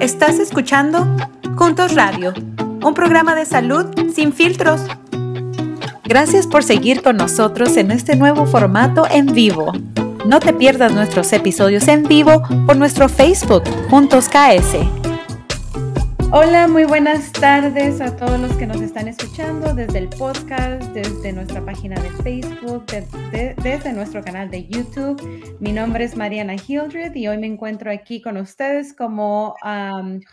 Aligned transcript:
Estás 0.00 0.38
escuchando 0.38 1.06
Juntos 1.56 1.94
Radio, 1.94 2.34
un 2.84 2.92
programa 2.94 3.34
de 3.34 3.46
salud 3.46 3.86
sin 4.14 4.32
filtros. 4.32 4.82
Gracias 6.04 6.46
por 6.46 6.62
seguir 6.62 7.02
con 7.02 7.16
nosotros 7.16 7.76
en 7.76 7.90
este 7.90 8.14
nuevo 8.14 8.46
formato 8.46 9.06
en 9.10 9.32
vivo. 9.32 9.72
No 10.26 10.38
te 10.38 10.52
pierdas 10.52 10.92
nuestros 10.92 11.32
episodios 11.32 11.88
en 11.88 12.04
vivo 12.04 12.42
por 12.66 12.76
nuestro 12.76 13.08
Facebook 13.08 13.64
Juntos 13.88 14.28
KS. 14.28 15.05
Hola, 16.32 16.66
muy 16.66 16.82
buenas 16.82 17.30
tardes 17.30 18.00
a 18.00 18.16
todos 18.16 18.40
los 18.40 18.56
que 18.56 18.66
nos 18.66 18.80
están 18.80 19.06
escuchando 19.06 19.72
desde 19.72 19.98
el 19.98 20.08
podcast, 20.08 20.82
desde 20.92 21.32
nuestra 21.32 21.64
página 21.64 22.00
de 22.02 22.10
Facebook, 22.24 22.84
desde 23.30 23.92
nuestro 23.92 24.24
canal 24.24 24.50
de 24.50 24.66
YouTube. 24.66 25.22
Mi 25.60 25.70
nombre 25.70 26.02
es 26.02 26.16
Mariana 26.16 26.56
Hildred 26.56 27.14
y 27.14 27.28
hoy 27.28 27.38
me 27.38 27.46
encuentro 27.46 27.92
aquí 27.92 28.20
con 28.20 28.38
ustedes 28.38 28.92
como 28.92 29.54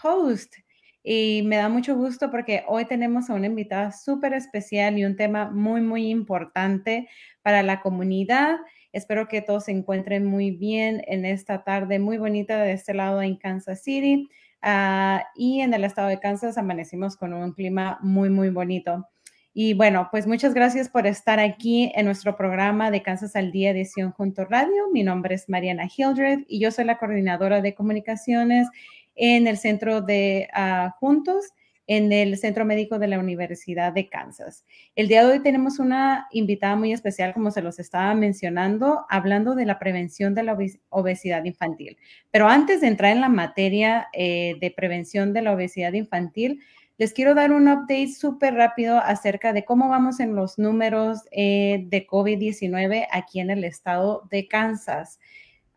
host. 0.01 0.55
Y 1.03 1.43
me 1.45 1.57
da 1.57 1.69
mucho 1.69 1.95
gusto 1.95 2.31
porque 2.31 2.63
hoy 2.67 2.85
tenemos 2.85 3.29
a 3.29 3.35
una 3.35 3.45
invitada 3.45 3.91
súper 3.91 4.33
especial 4.33 4.97
y 4.97 5.05
un 5.05 5.15
tema 5.15 5.51
muy, 5.51 5.81
muy 5.81 6.09
importante 6.09 7.07
para 7.43 7.61
la 7.61 7.81
comunidad. 7.81 8.57
Espero 8.93 9.27
que 9.27 9.43
todos 9.43 9.65
se 9.65 9.71
encuentren 9.71 10.25
muy 10.25 10.49
bien 10.49 11.03
en 11.05 11.25
esta 11.25 11.63
tarde 11.63 11.99
muy 11.99 12.17
bonita 12.17 12.57
de 12.63 12.73
este 12.73 12.95
lado 12.95 13.21
en 13.21 13.35
Kansas 13.35 13.83
City. 13.83 14.27
Ah, 14.65 15.25
y 15.35 15.59
en 15.59 15.73
el 15.73 15.83
estado 15.83 16.07
de 16.07 16.21
Kansas 16.21 16.57
amanecimos 16.57 17.17
con 17.17 17.33
un 17.33 17.51
clima 17.51 17.99
muy, 18.01 18.29
muy 18.29 18.49
bonito. 18.49 19.05
Y 19.53 19.73
bueno, 19.73 20.07
pues 20.09 20.25
muchas 20.25 20.53
gracias 20.53 20.87
por 20.87 21.05
estar 21.05 21.37
aquí 21.39 21.91
en 21.95 22.05
nuestro 22.05 22.37
programa 22.37 22.89
de 22.89 23.03
Kansas 23.03 23.35
al 23.35 23.51
Día 23.51 23.71
edición 23.71 24.11
Junto 24.11 24.45
Radio. 24.45 24.89
Mi 24.93 25.03
nombre 25.03 25.35
es 25.35 25.49
Mariana 25.49 25.89
Hildred 25.93 26.45
y 26.47 26.61
yo 26.61 26.71
soy 26.71 26.85
la 26.85 26.97
coordinadora 26.97 27.61
de 27.61 27.75
comunicaciones 27.75 28.69
en 29.15 29.47
el 29.47 29.57
centro 29.57 30.01
de 30.01 30.47
ah, 30.53 30.95
Juntos 30.97 31.51
en 31.87 32.11
el 32.11 32.37
Centro 32.37 32.65
Médico 32.65 32.99
de 32.99 33.07
la 33.07 33.19
Universidad 33.19 33.91
de 33.91 34.07
Kansas. 34.09 34.65
El 34.95 35.07
día 35.07 35.25
de 35.25 35.33
hoy 35.33 35.39
tenemos 35.41 35.79
una 35.79 36.27
invitada 36.31 36.75
muy 36.75 36.93
especial, 36.93 37.33
como 37.33 37.51
se 37.51 37.61
los 37.61 37.79
estaba 37.79 38.13
mencionando, 38.13 39.05
hablando 39.09 39.55
de 39.55 39.65
la 39.65 39.79
prevención 39.79 40.33
de 40.33 40.43
la 40.43 40.57
obesidad 40.89 41.43
infantil. 41.43 41.97
Pero 42.31 42.47
antes 42.47 42.81
de 42.81 42.87
entrar 42.87 43.11
en 43.11 43.21
la 43.21 43.29
materia 43.29 44.07
eh, 44.13 44.55
de 44.61 44.71
prevención 44.71 45.33
de 45.33 45.41
la 45.41 45.53
obesidad 45.53 45.93
infantil, 45.93 46.61
les 46.97 47.11
quiero 47.11 47.33
dar 47.33 47.51
un 47.51 47.67
update 47.67 48.09
súper 48.09 48.53
rápido 48.53 48.99
acerca 48.99 49.51
de 49.51 49.65
cómo 49.65 49.89
vamos 49.89 50.19
en 50.19 50.35
los 50.35 50.59
números 50.59 51.21
eh, 51.31 51.85
de 51.87 52.07
COVID-19 52.07 53.07
aquí 53.11 53.39
en 53.39 53.49
el 53.49 53.63
estado 53.63 54.27
de 54.29 54.47
Kansas. 54.47 55.19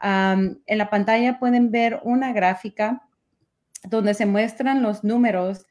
en 0.00 0.61
la 0.66 0.91
pantalla 0.91 1.38
pueden 1.38 1.70
ver 1.70 2.00
una 2.05 2.33
gráfica 2.33 3.03
donde 3.84 4.14
se 4.14 4.27
muestran 4.27 4.83
los 4.83 5.05
números 5.05 5.66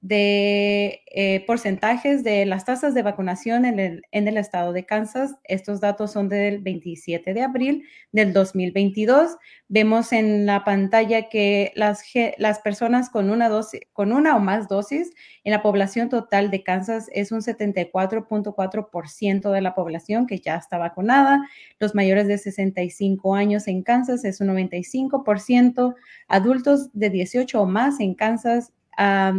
de 0.00 1.02
eh, 1.06 1.44
porcentajes 1.44 2.22
de 2.22 2.46
las 2.46 2.64
tasas 2.64 2.94
de 2.94 3.02
vacunación 3.02 3.64
en 3.64 3.80
el, 3.80 4.02
en 4.12 4.28
el, 4.28 4.36
estado 4.36 4.72
de 4.72 4.86
Kansas. 4.86 5.34
Estos 5.42 5.80
datos 5.80 6.12
son 6.12 6.28
del 6.28 6.60
27 6.60 7.34
de 7.34 7.42
abril 7.42 7.84
del 8.12 8.32
2022. 8.32 9.36
Vemos 9.66 10.12
en 10.12 10.46
la 10.46 10.62
pantalla 10.62 11.28
que 11.28 11.72
las, 11.74 12.04
las 12.38 12.60
personas 12.60 13.10
con 13.10 13.28
una, 13.28 13.48
dosis, 13.48 13.80
con 13.92 14.12
una 14.12 14.36
o 14.36 14.40
más 14.40 14.68
dosis 14.68 15.10
en 15.42 15.50
la 15.50 15.62
población 15.62 16.08
total 16.08 16.52
de 16.52 16.62
Kansas 16.62 17.08
es 17.12 17.32
un 17.32 17.40
74.4% 17.40 19.50
de 19.50 19.60
la 19.60 19.74
población 19.74 20.28
que 20.28 20.38
ya 20.38 20.54
está 20.54 20.78
vacunada. 20.78 21.44
Los 21.80 21.96
mayores 21.96 22.28
de 22.28 22.38
65 22.38 23.34
años 23.34 23.66
en 23.66 23.82
Kansas 23.82 24.24
es 24.24 24.40
un 24.40 24.46
95%. 24.48 25.96
Adultos 26.28 26.90
de 26.92 27.10
18 27.10 27.60
o 27.60 27.66
más 27.66 27.98
en 27.98 28.14
Kansas 28.14 28.72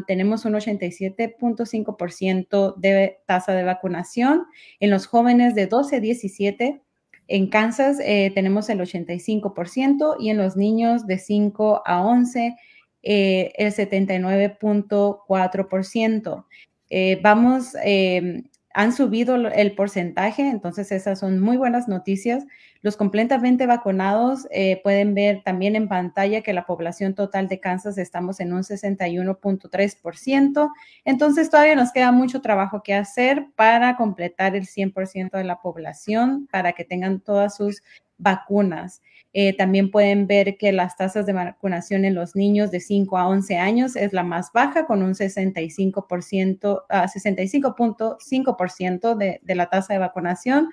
tenemos 0.07 0.45
un 0.45 0.53
87.5% 0.53 2.75
de 2.77 3.19
tasa 3.25 3.52
de 3.53 3.63
vacunación. 3.63 4.45
En 4.79 4.89
los 4.89 5.05
jóvenes 5.05 5.53
de 5.55 5.67
12 5.67 5.97
a 5.97 5.99
17, 5.99 6.81
en 7.27 7.47
Kansas 7.47 7.99
eh, 8.03 8.31
tenemos 8.33 8.70
el 8.70 8.80
85% 8.80 10.15
y 10.20 10.30
en 10.30 10.37
los 10.37 10.58
niños 10.58 11.05
de 11.05 11.20
5 11.20 11.83
a 11.86 12.02
11 12.02 12.55
eh, 13.03 13.52
el 13.55 13.71
79.4%. 13.71 16.45
Eh, 16.89 17.20
vamos 17.21 17.76
em, 17.83 18.45
han 18.73 18.93
subido 18.93 19.35
el 19.35 19.73
porcentaje, 19.73 20.47
entonces 20.47 20.91
esas 20.91 21.19
son 21.19 21.39
muy 21.39 21.57
buenas 21.57 21.87
noticias. 21.87 22.45
Los 22.81 22.97
completamente 22.97 23.65
vacunados 23.65 24.47
eh, 24.52 24.80
pueden 24.83 25.15
ver 25.15 25.41
también 25.43 25.75
en 25.75 25.87
pantalla 25.87 26.41
que 26.41 26.53
la 26.53 26.65
población 26.65 27.15
total 27.15 27.47
de 27.47 27.59
Kansas 27.59 27.97
estamos 27.97 28.39
en 28.39 28.53
un 28.53 28.63
61.3%, 28.63 30.69
entonces 31.03 31.49
todavía 31.49 31.75
nos 31.75 31.91
queda 31.91 32.11
mucho 32.11 32.41
trabajo 32.41 32.83
que 32.83 32.93
hacer 32.93 33.47
para 33.55 33.97
completar 33.97 34.55
el 34.55 34.67
100% 34.67 35.31
de 35.31 35.43
la 35.43 35.61
población, 35.61 36.47
para 36.52 36.73
que 36.73 36.85
tengan 36.85 37.21
todas 37.21 37.55
sus 37.55 37.81
vacunas. 38.17 39.02
Eh, 39.33 39.55
también 39.55 39.91
pueden 39.91 40.25
ver 40.25 40.57
que 40.57 40.71
las 40.71 40.97
tasas 40.97 41.27
de 41.27 41.33
vacunación 41.33 42.03
en 42.03 42.15
los 42.15 42.35
niños 42.35 42.71
de 42.71 42.79
5 42.79 43.17
a 43.17 43.27
11 43.27 43.57
años 43.57 43.95
es 43.95 44.11
la 44.11 44.23
más 44.23 44.51
baja, 44.53 44.87
con 44.87 45.03
un 45.03 45.13
65%, 45.13 46.81
65.5% 46.89 49.15
de, 49.15 49.39
de, 49.43 49.55
la 49.55 49.69
tasa 49.69 49.93
de 49.93 49.99
vacunación. 49.99 50.69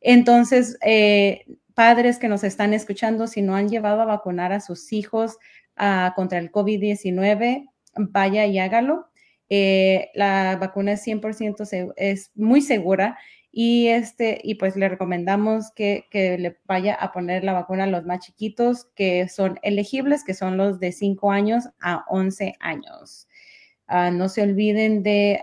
Entonces, 0.00 0.78
eh, 0.82 1.46
padres 1.74 2.18
que 2.18 2.28
nos 2.28 2.44
están 2.44 2.74
escuchando, 2.74 3.26
si 3.26 3.40
no 3.40 3.56
han 3.56 3.68
llevado 3.68 4.02
a 4.02 4.06
vacunar 4.06 4.52
a 4.52 4.60
sus 4.60 4.92
hijos 4.92 5.38
ah, 5.76 6.12
contra 6.16 6.38
el 6.38 6.52
COVID-19, 6.52 7.68
vaya 7.96 8.46
y 8.46 8.58
hágalo. 8.58 9.06
Eh, 9.48 10.10
la 10.14 10.58
vacuna 10.60 10.92
es 10.92 11.06
100% 11.06 11.94
es 11.96 12.32
muy 12.34 12.60
segura 12.60 13.16
y, 13.50 13.88
este, 13.88 14.40
y 14.42 14.56
pues 14.56 14.76
le 14.76 14.88
recomendamos 14.88 15.70
que, 15.72 16.06
le 16.12 16.58
vaya 16.66 16.94
a 16.94 17.12
poner 17.12 17.44
la 17.44 17.52
vacuna 17.52 17.84
a 17.84 17.86
los 17.86 18.04
más 18.04 18.20
chiquitos 18.20 18.86
que 18.94 19.28
son 19.28 19.58
elegibles, 19.62 20.24
que 20.24 20.34
son 20.34 20.56
los 20.56 20.80
de 20.80 20.92
5 20.92 21.30
años 21.32 21.68
a 21.80 22.04
11 22.08 22.54
años. 22.60 23.28
Ah, 23.86 24.10
no 24.10 24.28
se 24.28 24.42
olviden 24.42 25.02
de, 25.02 25.40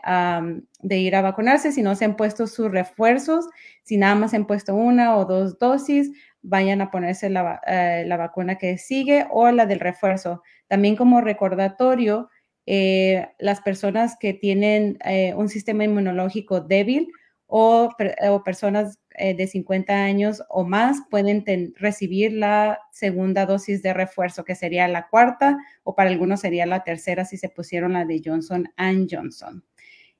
de, 0.81 0.97
ir 0.99 1.15
a 1.15 1.21
vacunarse 1.23 1.71
si 1.71 1.81
no 1.81 1.95
se 1.95 2.05
han 2.05 2.15
puesto 2.15 2.45
sus 2.45 2.69
refuerzos. 2.71 3.47
Si 3.83 3.97
nada 3.97 4.13
más 4.15 4.31
se 4.31 4.37
han 4.37 4.45
puesto 4.45 4.75
una 4.75 5.17
o 5.17 5.25
dos 5.25 5.57
dosis, 5.57 6.11
vayan 6.43 6.81
a 6.81 6.91
ponerse 6.91 7.29
la, 7.29 7.59
eh, 7.65 8.03
la 8.05 8.17
vacuna 8.17 8.57
que 8.57 8.77
sigue 8.77 9.25
o 9.31 9.49
la 9.51 9.65
del 9.65 9.79
refuerzo. 9.79 10.43
También 10.67 10.95
como 10.95 11.21
recordatorio, 11.21 12.29
eh, 12.67 13.27
las 13.39 13.61
personas 13.61 14.15
que 14.19 14.33
tienen 14.33 14.97
eh, 15.05 15.33
un 15.35 15.49
sistema 15.49 15.83
inmunológico 15.83 16.61
débil 16.61 17.09
o, 17.47 17.93
personas 18.43 18.99
eh, 19.17 19.35
de 19.35 19.47
50 19.47 19.93
años 19.93 20.43
o 20.49 20.63
más 20.63 20.97
pueden 21.09 21.43
recibir 21.77 22.33
la 22.33 22.79
segunda 22.91 23.45
dosis 23.45 23.81
de 23.83 23.93
refuerzo, 23.93 24.43
que 24.43 24.55
sería 24.55 24.87
la 24.87 25.07
cuarta, 25.07 25.57
o 25.83 25.95
para 25.95 26.09
algunos 26.09 26.41
sería 26.41 26.65
la 26.65 26.83
tercera 26.83 27.25
si 27.25 27.37
se 27.37 27.49
pusieron 27.49 27.93
la 27.93 28.05
de 28.05 28.21
Johnson 28.23 28.69
Johnson. 29.09 29.63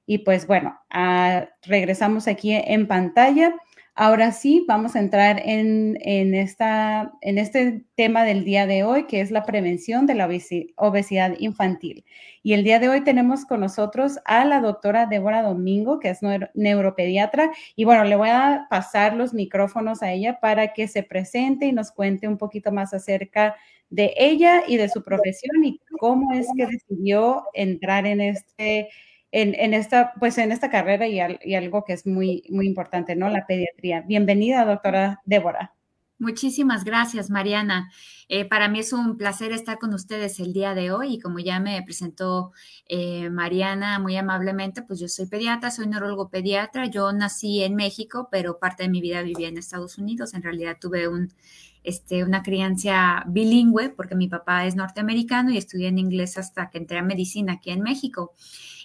Y 0.06 0.18
pues 0.18 0.46
bueno, 0.46 0.78
ah, 0.90 1.48
regresamos 1.62 2.28
aquí 2.28 2.52
en 2.52 2.86
pantalla. 2.86 3.54
Ahora 3.98 4.30
sí, 4.30 4.62
vamos 4.68 4.94
a 4.94 4.98
entrar 4.98 5.40
en, 5.42 5.96
esta, 6.34 7.14
en 7.22 7.38
este 7.38 7.82
tema 7.94 8.24
del 8.24 8.44
día 8.44 8.66
de 8.66 8.84
hoy, 8.84 9.06
que 9.06 9.22
es 9.22 9.30
la 9.30 9.42
prevención 9.44 10.04
de 10.04 10.14
la 10.14 10.28
obesidad 10.76 11.34
infantil. 11.38 12.04
Y 12.42 12.52
el 12.52 12.62
día 12.62 12.78
de 12.78 12.90
hoy 12.90 13.04
tenemos 13.04 13.46
con 13.46 13.60
nosotros 13.60 14.18
a 14.26 14.44
la 14.44 14.60
doctora 14.60 15.06
Débora 15.06 15.42
Domingo, 15.42 15.98
que 15.98 16.10
es 16.10 16.20
neuropediatra. 16.52 17.50
Y 17.74 17.84
bueno, 17.84 18.04
le 18.04 18.16
voy 18.16 18.28
a 18.28 18.66
pasar 18.68 19.16
los 19.16 19.32
micrófonos 19.32 20.02
a 20.02 20.12
ella 20.12 20.40
para 20.40 20.74
que 20.74 20.88
se 20.88 21.02
presente 21.02 21.64
y 21.64 21.72
nos 21.72 21.90
cuente 21.90 22.28
un 22.28 22.36
poquito 22.36 22.72
más 22.72 22.92
acerca 22.92 23.56
de 23.88 24.12
ella 24.18 24.62
y 24.68 24.76
de 24.76 24.90
su 24.90 25.02
profesión 25.02 25.64
y 25.64 25.80
cómo 25.98 26.34
es 26.34 26.48
que 26.54 26.66
decidió 26.66 27.44
entrar 27.54 28.04
en 28.06 28.20
este 28.20 28.90
en, 29.32 29.74
esta, 29.74 30.12
pues 30.18 30.38
en 30.38 30.52
esta 30.52 30.70
carrera 30.70 31.06
y, 31.08 31.20
algo 31.54 31.84
que 31.84 31.92
es 31.92 32.06
muy, 32.06 32.44
muy 32.48 32.66
importante, 32.66 33.16
¿no? 33.16 33.28
La 33.28 33.46
pediatría. 33.46 34.02
Bienvenida, 34.02 34.64
doctora 34.64 35.20
Débora. 35.24 35.76
Muchísimas 36.18 36.84
gracias, 36.84 37.28
Mariana. 37.28 37.90
Eh, 38.28 38.46
para 38.46 38.68
mí 38.68 38.78
es 38.78 38.94
un 38.94 39.18
placer 39.18 39.52
estar 39.52 39.78
con 39.78 39.92
ustedes 39.92 40.40
el 40.40 40.54
día 40.54 40.74
de 40.74 40.90
hoy 40.90 41.14
y 41.14 41.20
como 41.20 41.40
ya 41.40 41.60
me 41.60 41.82
presentó 41.82 42.52
eh, 42.88 43.28
Mariana 43.28 43.98
muy 43.98 44.16
amablemente, 44.16 44.80
pues 44.80 44.98
yo 44.98 45.08
soy 45.08 45.26
pediatra, 45.26 45.70
soy 45.70 45.86
neurólogo 45.86 46.30
pediatra. 46.30 46.86
Yo 46.86 47.12
nací 47.12 47.62
en 47.62 47.74
México, 47.74 48.28
pero 48.30 48.58
parte 48.58 48.84
de 48.84 48.88
mi 48.88 49.02
vida 49.02 49.20
viví 49.20 49.44
en 49.44 49.58
Estados 49.58 49.98
Unidos. 49.98 50.32
En 50.32 50.42
realidad 50.42 50.78
tuve 50.80 51.06
un, 51.06 51.34
este, 51.82 52.24
una 52.24 52.42
crianza 52.42 53.22
bilingüe 53.28 53.90
porque 53.90 54.14
mi 54.14 54.28
papá 54.28 54.64
es 54.66 54.74
norteamericano 54.74 55.50
y 55.50 55.58
estudié 55.58 55.88
en 55.88 55.98
inglés 55.98 56.38
hasta 56.38 56.70
que 56.70 56.78
entré 56.78 56.98
a 56.98 57.02
medicina 57.02 57.54
aquí 57.54 57.70
en 57.70 57.82
México. 57.82 58.32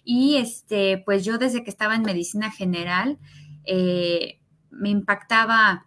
Y 0.04 0.38
este, 0.38 1.02
pues 1.06 1.24
yo 1.26 1.38
desde 1.38 1.64
que 1.64 1.70
estaba 1.70 1.96
en 1.96 2.04
medicina 2.04 2.52
general, 2.52 3.20
eh, 3.66 4.40
me 4.72 4.90
impactaba 4.90 5.86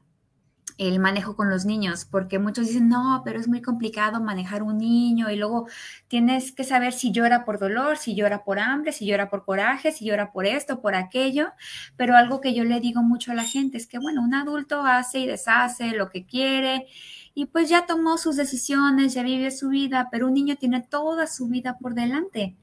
el 0.78 0.98
manejo 0.98 1.36
con 1.36 1.50
los 1.50 1.64
niños, 1.64 2.04
porque 2.04 2.38
muchos 2.38 2.66
dicen, 2.66 2.88
no, 2.88 3.22
pero 3.24 3.38
es 3.38 3.46
muy 3.46 3.62
complicado 3.62 4.20
manejar 4.20 4.62
un 4.62 4.78
niño 4.78 5.30
y 5.30 5.36
luego 5.36 5.68
tienes 6.08 6.52
que 6.52 6.64
saber 6.64 6.92
si 6.92 7.12
llora 7.12 7.44
por 7.44 7.60
dolor, 7.60 7.96
si 7.96 8.16
llora 8.16 8.42
por 8.44 8.58
hambre, 8.58 8.92
si 8.92 9.06
llora 9.06 9.30
por 9.30 9.44
coraje, 9.44 9.92
si 9.92 10.04
llora 10.06 10.32
por 10.32 10.46
esto, 10.46 10.80
por 10.80 10.96
aquello, 10.96 11.52
pero 11.96 12.16
algo 12.16 12.40
que 12.40 12.54
yo 12.54 12.64
le 12.64 12.80
digo 12.80 13.02
mucho 13.02 13.30
a 13.32 13.34
la 13.36 13.44
gente 13.44 13.76
es 13.76 13.86
que, 13.86 13.98
bueno, 13.98 14.22
un 14.22 14.34
adulto 14.34 14.82
hace 14.82 15.20
y 15.20 15.26
deshace 15.26 15.92
lo 15.92 16.10
que 16.10 16.26
quiere 16.26 16.86
y 17.34 17.46
pues 17.46 17.68
ya 17.68 17.86
tomó 17.86 18.18
sus 18.18 18.36
decisiones, 18.36 19.14
ya 19.14 19.22
vive 19.22 19.50
su 19.50 19.68
vida, 19.68 20.08
pero 20.10 20.26
un 20.26 20.34
niño 20.34 20.56
tiene 20.56 20.82
toda 20.82 21.26
su 21.26 21.48
vida 21.48 21.78
por 21.80 21.94
delante. 21.94 22.56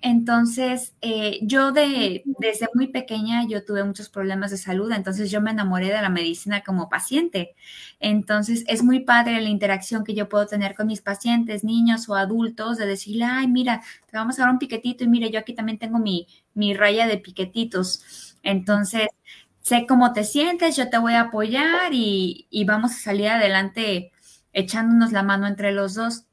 Entonces, 0.00 0.94
eh, 1.00 1.40
yo 1.42 1.72
de, 1.72 2.22
desde 2.38 2.68
muy 2.74 2.86
pequeña 2.88 3.44
yo 3.48 3.64
tuve 3.64 3.82
muchos 3.82 4.08
problemas 4.08 4.52
de 4.52 4.56
salud, 4.56 4.92
entonces 4.92 5.28
yo 5.30 5.40
me 5.40 5.50
enamoré 5.50 5.86
de 5.88 6.00
la 6.00 6.08
medicina 6.08 6.62
como 6.62 6.88
paciente. 6.88 7.56
Entonces, 7.98 8.64
es 8.68 8.84
muy 8.84 9.00
padre 9.00 9.40
la 9.40 9.48
interacción 9.48 10.04
que 10.04 10.14
yo 10.14 10.28
puedo 10.28 10.46
tener 10.46 10.74
con 10.76 10.86
mis 10.86 11.00
pacientes, 11.02 11.64
niños 11.64 12.08
o 12.08 12.14
adultos, 12.14 12.78
de 12.78 12.86
decirle, 12.86 13.24
ay, 13.24 13.48
mira, 13.48 13.82
te 14.10 14.16
vamos 14.16 14.38
a 14.38 14.42
dar 14.42 14.50
un 14.52 14.58
piquetito 14.60 15.02
y 15.04 15.08
mire, 15.08 15.30
yo 15.30 15.40
aquí 15.40 15.54
también 15.54 15.78
tengo 15.78 15.98
mi, 15.98 16.28
mi 16.54 16.74
raya 16.74 17.06
de 17.08 17.18
piquetitos. 17.18 18.36
Entonces, 18.44 19.08
sé 19.62 19.84
cómo 19.88 20.12
te 20.12 20.24
sientes, 20.24 20.76
yo 20.76 20.88
te 20.90 20.98
voy 20.98 21.14
a 21.14 21.22
apoyar 21.22 21.92
y, 21.92 22.46
y 22.50 22.64
vamos 22.64 22.92
a 22.92 22.94
salir 22.98 23.28
adelante 23.28 24.12
echándonos 24.52 25.12
la 25.12 25.22
mano 25.24 25.46
entre 25.48 25.72
los 25.72 25.94
dos. 25.94 26.24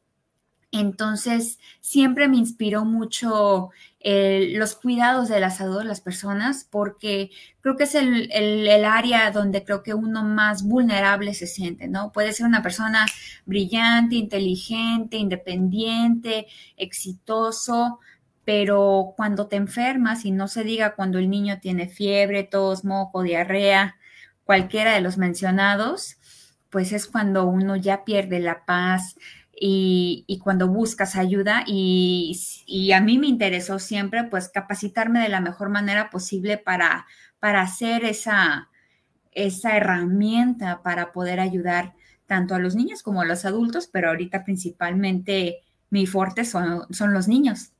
Entonces, 0.80 1.60
siempre 1.80 2.27
me 2.27 2.36
inspiró 2.36 2.83
mucho 2.83 3.69
eh, 4.01 4.54
los 4.57 4.75
cuidados 4.75 5.30
de 5.30 5.39
la 5.39 5.50
salud 5.50 5.80
de 5.80 5.86
las 5.86 6.01
personas 6.01 6.68
porque 6.69 7.31
creo 7.62 7.77
que 7.77 7.86
es 7.86 7.95
el, 7.95 8.30
el, 8.31 8.86
área 8.86 9.31
donde 9.31 9.63
creo 9.63 9.83
que 9.83 9.94
uno 9.94 10.24
más 10.24 10.63
vulnerable 10.63 11.33
se 11.33 11.48
siente, 11.48 11.88
¿no? 11.88 12.12
Puede 12.12 12.33
ser 12.33 12.45
una 12.45 12.62
persona 12.62 13.06
brillante, 13.45 14.16
inteligente, 14.16 15.16
independiente, 15.16 16.48
exitoso, 16.75 18.00
pero 18.44 19.13
cuando 19.16 19.48
te 19.48 19.56
enfermas 19.56 20.25
y 20.25 20.31
no 20.31 20.50
se 20.50 20.66
diga 20.66 20.95
cuando 20.95 21.19
el 21.19 21.30
niño 21.30 21.60
tiene 21.62 21.88
fiebre, 21.88 22.44
tos, 22.44 22.83
moco, 22.83 23.24
diarrea, 23.24 23.95
cualquiera 24.44 24.94
de 24.94 25.01
los 25.01 25.18
mencionados, 25.18 26.18
pues 26.69 26.92
es 26.92 27.07
cuando 27.07 27.45
uno 27.45 27.77
ya 27.77 28.04
pierde 28.04 28.42
la 28.42 28.66
paz, 28.66 29.16
y, 29.60 30.40
cuando 30.44 30.68
buscas 30.68 31.16
ayuda 31.16 31.63
y, 31.66 32.92
a 32.94 33.02
mí 33.02 33.18
me 33.18 33.28
interesó 33.28 33.80
siempre 33.80 34.24
pues 34.25 34.50
capacitarme 34.50 35.22
de 35.22 35.30
la 35.30 35.42
mejor 35.42 35.69
manera 35.69 36.10
posible 36.10 36.57
para, 36.57 37.06
para 37.40 37.62
hacer 37.62 38.04
esa, 38.06 38.69
esa 39.31 39.78
herramienta 39.78 40.81
para 40.84 41.12
poder 41.12 41.40
ayudar 41.40 41.94
tanto 42.25 42.56
a 42.56 42.60
los 42.60 42.75
niños 42.75 43.04
como 43.04 43.22
a 43.22 43.25
los 43.25 43.46
adultos, 43.46 43.88
pero 43.88 44.10
ahorita 44.10 44.44
principalmente 44.44 45.62
mi 45.90 46.08
fuerte 46.08 46.44
son, 46.44 46.92
son 46.92 47.13
los 47.13 47.28
niños. 47.28 47.72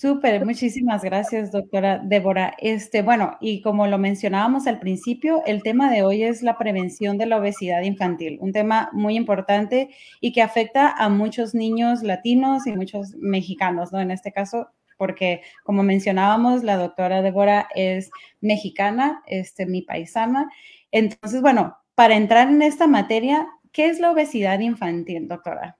Súper, 0.00 0.46
muchísimas 0.46 1.02
gracias, 1.02 1.52
doctora 1.52 1.98
Débora. 1.98 2.54
Este, 2.56 3.02
bueno, 3.02 3.36
y 3.38 3.60
como 3.60 3.86
lo 3.86 3.98
mencionábamos 3.98 4.66
al 4.66 4.78
principio, 4.78 5.42
el 5.44 5.62
tema 5.62 5.90
de 5.90 6.02
hoy 6.02 6.22
es 6.22 6.42
la 6.42 6.56
prevención 6.56 7.18
de 7.18 7.26
la 7.26 7.36
obesidad 7.36 7.82
infantil, 7.82 8.38
un 8.40 8.50
tema 8.50 8.88
muy 8.94 9.14
importante 9.14 9.90
y 10.22 10.32
que 10.32 10.40
afecta 10.40 10.88
a 10.90 11.10
muchos 11.10 11.54
niños 11.54 12.02
latinos 12.02 12.66
y 12.66 12.72
muchos 12.72 13.14
mexicanos, 13.16 13.92
¿no? 13.92 14.00
En 14.00 14.10
este 14.10 14.32
caso, 14.32 14.70
porque 14.96 15.42
como 15.64 15.82
mencionábamos, 15.82 16.64
la 16.64 16.78
doctora 16.78 17.20
Débora 17.20 17.68
es 17.74 18.10
mexicana, 18.40 19.22
este, 19.26 19.66
mi 19.66 19.82
paisana. 19.82 20.48
Entonces, 20.92 21.42
bueno, 21.42 21.76
para 21.94 22.16
entrar 22.16 22.48
en 22.48 22.62
esta 22.62 22.86
materia, 22.86 23.46
¿qué 23.70 23.90
es 23.90 24.00
la 24.00 24.12
obesidad 24.12 24.60
infantil, 24.60 25.28
doctora? 25.28 25.76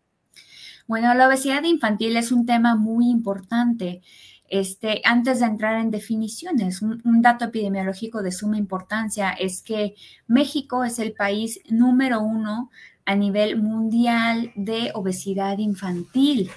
Bueno, 0.90 1.14
la 1.14 1.28
obesidad 1.28 1.62
infantil 1.62 2.16
es 2.16 2.32
un 2.32 2.46
tema 2.46 2.74
muy 2.74 3.08
importante. 3.08 4.02
Este, 4.48 5.02
antes 5.04 5.38
de 5.38 5.46
entrar 5.46 5.80
en 5.80 5.92
definiciones, 5.92 6.82
un, 6.82 7.22
dato 7.22 7.44
epidemiológico 7.44 8.24
de 8.24 8.32
suma 8.32 8.58
importancia 8.58 9.30
es 9.30 9.62
que 9.62 9.94
México 10.26 10.82
es 10.82 10.98
el 10.98 11.12
país 11.12 11.60
número 11.70 12.20
uno 12.20 12.72
a 13.04 13.14
nivel 13.14 13.62
mundial 13.62 14.50
de 14.56 14.90
obesidad 14.92 15.58
infantil. 15.58 16.50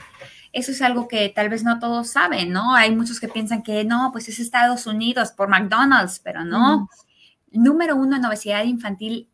Eso 0.51 0.71
es 0.71 0.81
algo 0.81 1.07
que 1.07 1.29
tal 1.29 1.49
vez 1.49 1.63
no 1.63 1.77
todos 1.77 2.09
saben, 2.09 2.51
¿no? 2.51 2.73
Hay 2.73 2.95
muchos 2.95 3.19
que 3.19 3.27
piensan 3.27 3.61
que 3.61 3.83
no, 3.83 4.09
pues 4.11 4.29
es 4.29 4.39
Estados 4.39 4.87
Unidos 4.87 5.31
por 5.31 5.47
McDonald's, 5.47 6.17
pero 6.17 6.43
no. 6.43 6.89
Número 7.51 7.95
uno 7.95 8.15
en 8.15 8.25
obesidad 8.25 8.63
infantil 8.63 9.29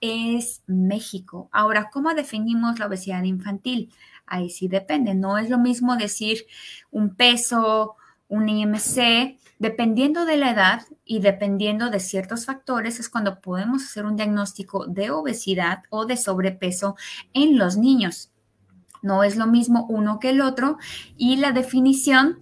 es 0.00 0.62
México. 0.66 1.50
Ahora, 1.52 1.90
¿cómo 1.92 2.14
definimos 2.14 2.78
la 2.78 2.86
obesidad 2.86 3.24
infantil? 3.24 3.92
Ahí 4.28 4.50
sí 4.50 4.68
depende. 4.68 5.14
No 5.14 5.38
es 5.38 5.50
lo 5.50 5.58
mismo 5.58 5.96
decir 5.96 6.46
un 6.90 7.14
peso, 7.14 7.96
un 8.28 8.48
IMC, 8.48 9.38
dependiendo 9.58 10.24
de 10.24 10.36
la 10.36 10.50
edad 10.50 10.82
y 11.04 11.20
dependiendo 11.20 11.90
de 11.90 12.00
ciertos 12.00 12.46
factores, 12.46 13.00
es 13.00 13.08
cuando 13.08 13.40
podemos 13.40 13.84
hacer 13.84 14.06
un 14.06 14.16
diagnóstico 14.16 14.86
de 14.86 15.10
obesidad 15.10 15.82
o 15.90 16.06
de 16.06 16.16
sobrepeso 16.16 16.96
en 17.32 17.58
los 17.58 17.76
niños. 17.76 18.30
No 19.02 19.22
es 19.22 19.36
lo 19.36 19.46
mismo 19.46 19.86
uno 19.88 20.18
que 20.18 20.30
el 20.30 20.40
otro 20.40 20.78
y 21.16 21.36
la 21.36 21.52
definición, 21.52 22.38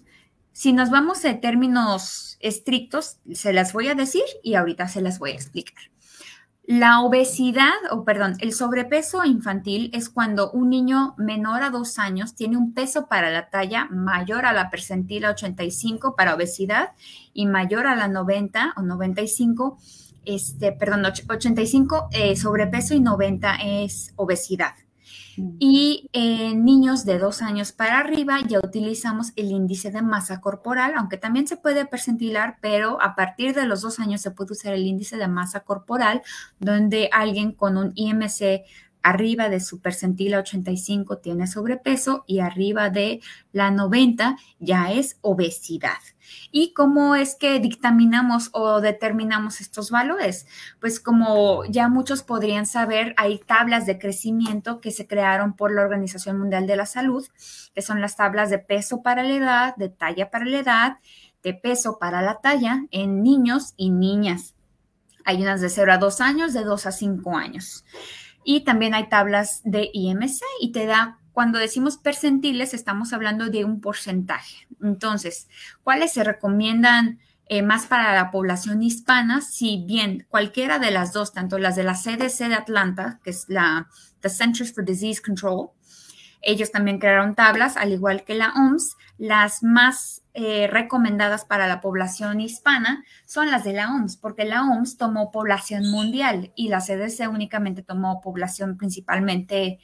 si 0.52 0.72
nos 0.72 0.90
vamos 0.90 1.24
a 1.24 1.40
términos 1.40 2.38
estrictos, 2.40 3.18
se 3.32 3.52
las 3.52 3.72
voy 3.72 3.88
a 3.88 3.94
decir 3.94 4.24
y 4.42 4.54
ahorita 4.54 4.88
se 4.88 5.02
las 5.02 5.18
voy 5.18 5.32
a 5.32 5.34
explicar. 5.34 5.90
La 6.68 7.00
obesidad, 7.00 7.74
o 7.92 8.04
perdón, 8.04 8.34
el 8.40 8.52
sobrepeso 8.52 9.24
infantil 9.24 9.88
es 9.94 10.10
cuando 10.10 10.50
un 10.50 10.70
niño 10.70 11.14
menor 11.16 11.62
a 11.62 11.70
dos 11.70 11.96
años 12.00 12.34
tiene 12.34 12.56
un 12.56 12.74
peso 12.74 13.06
para 13.06 13.30
la 13.30 13.50
talla 13.50 13.86
mayor 13.88 14.46
a 14.46 14.52
la 14.52 14.68
percentila 14.68 15.30
85 15.30 16.16
para 16.16 16.34
obesidad 16.34 16.90
y 17.32 17.46
mayor 17.46 17.86
a 17.86 17.94
la 17.94 18.08
90 18.08 18.74
o 18.76 18.82
95, 18.82 19.78
este, 20.24 20.72
perdón, 20.72 21.04
85 21.04 22.08
eh, 22.10 22.34
sobrepeso 22.34 22.94
y 22.94 23.00
90 23.00 23.58
es 23.62 24.12
obesidad. 24.16 24.72
Y 25.58 26.08
en 26.12 26.64
niños 26.64 27.04
de 27.04 27.18
dos 27.18 27.42
años 27.42 27.72
para 27.72 27.98
arriba 27.98 28.38
ya 28.46 28.58
utilizamos 28.58 29.32
el 29.36 29.50
índice 29.50 29.90
de 29.90 30.02
masa 30.02 30.40
corporal, 30.40 30.94
aunque 30.96 31.18
también 31.18 31.46
se 31.46 31.56
puede 31.56 31.84
percentilar, 31.84 32.56
pero 32.60 33.00
a 33.02 33.14
partir 33.14 33.54
de 33.54 33.66
los 33.66 33.82
dos 33.82 33.98
años 33.98 34.20
se 34.20 34.30
puede 34.30 34.52
usar 34.52 34.72
el 34.74 34.86
índice 34.86 35.16
de 35.16 35.28
masa 35.28 35.60
corporal, 35.60 36.22
donde 36.58 37.10
alguien 37.12 37.52
con 37.52 37.76
un 37.76 37.92
IMC 37.94 38.64
arriba 39.06 39.48
de 39.48 39.60
su 39.60 39.80
percentila 39.80 40.40
85 40.40 41.18
tiene 41.18 41.46
sobrepeso 41.46 42.24
y 42.26 42.40
arriba 42.40 42.90
de 42.90 43.20
la 43.52 43.70
90 43.70 44.36
ya 44.58 44.90
es 44.90 45.18
obesidad. 45.20 45.98
¿Y 46.50 46.72
cómo 46.74 47.14
es 47.14 47.36
que 47.36 47.60
dictaminamos 47.60 48.50
o 48.50 48.80
determinamos 48.80 49.60
estos 49.60 49.92
valores? 49.92 50.48
Pues 50.80 50.98
como 50.98 51.64
ya 51.66 51.88
muchos 51.88 52.24
podrían 52.24 52.66
saber, 52.66 53.14
hay 53.16 53.38
tablas 53.38 53.86
de 53.86 53.96
crecimiento 54.00 54.80
que 54.80 54.90
se 54.90 55.06
crearon 55.06 55.54
por 55.54 55.72
la 55.72 55.82
Organización 55.82 56.40
Mundial 56.40 56.66
de 56.66 56.74
la 56.74 56.86
Salud, 56.86 57.24
que 57.76 57.82
son 57.82 58.00
las 58.00 58.16
tablas 58.16 58.50
de 58.50 58.58
peso 58.58 59.02
para 59.02 59.22
la 59.22 59.36
edad, 59.36 59.76
de 59.76 59.88
talla 59.88 60.32
para 60.32 60.46
la 60.46 60.58
edad, 60.58 60.96
de 61.44 61.54
peso 61.54 62.00
para 62.00 62.22
la 62.22 62.40
talla 62.40 62.86
en 62.90 63.22
niños 63.22 63.72
y 63.76 63.90
niñas. 63.90 64.56
Hay 65.24 65.42
unas 65.42 65.60
de 65.60 65.68
0 65.68 65.92
a 65.92 65.98
2 65.98 66.20
años, 66.20 66.52
de 66.52 66.64
2 66.64 66.86
a 66.86 66.92
5 66.92 67.36
años. 67.36 67.84
Y 68.48 68.60
también 68.60 68.94
hay 68.94 69.08
tablas 69.08 69.60
de 69.64 69.90
IMC 69.92 70.40
y 70.60 70.70
te 70.70 70.86
da, 70.86 71.18
cuando 71.32 71.58
decimos 71.58 71.98
percentiles, 71.98 72.74
estamos 72.74 73.12
hablando 73.12 73.50
de 73.50 73.64
un 73.64 73.80
porcentaje. 73.80 74.68
Entonces, 74.80 75.48
¿cuáles 75.82 76.12
se 76.12 76.22
recomiendan 76.22 77.18
eh, 77.48 77.62
más 77.62 77.86
para 77.86 78.14
la 78.14 78.30
población 78.30 78.84
hispana? 78.84 79.40
Si 79.40 79.82
bien 79.84 80.28
cualquiera 80.28 80.78
de 80.78 80.92
las 80.92 81.12
dos, 81.12 81.32
tanto 81.32 81.58
las 81.58 81.74
de 81.74 81.82
la 81.82 81.94
CDC 81.94 82.46
de 82.46 82.54
Atlanta, 82.54 83.18
que 83.24 83.30
es 83.30 83.46
la 83.48 83.88
the 84.20 84.28
Centers 84.28 84.72
for 84.72 84.84
Disease 84.84 85.20
Control, 85.20 85.70
ellos 86.40 86.70
también 86.70 87.00
crearon 87.00 87.34
tablas, 87.34 87.76
al 87.76 87.90
igual 87.90 88.22
que 88.22 88.36
la 88.36 88.52
OMS. 88.54 88.96
Las 89.18 89.64
más 89.64 90.22
eh, 90.38 90.66
recomendadas 90.66 91.46
para 91.46 91.66
la 91.66 91.80
población 91.80 92.42
hispana 92.42 93.02
son 93.24 93.50
las 93.50 93.64
de 93.64 93.72
la 93.72 93.90
OMS, 93.90 94.18
porque 94.18 94.44
la 94.44 94.64
OMS 94.64 94.98
tomó 94.98 95.30
población 95.30 95.90
mundial 95.90 96.52
y 96.54 96.68
la 96.68 96.82
CDC 96.82 97.26
únicamente 97.30 97.82
tomó 97.82 98.20
población 98.20 98.76
principalmente 98.76 99.78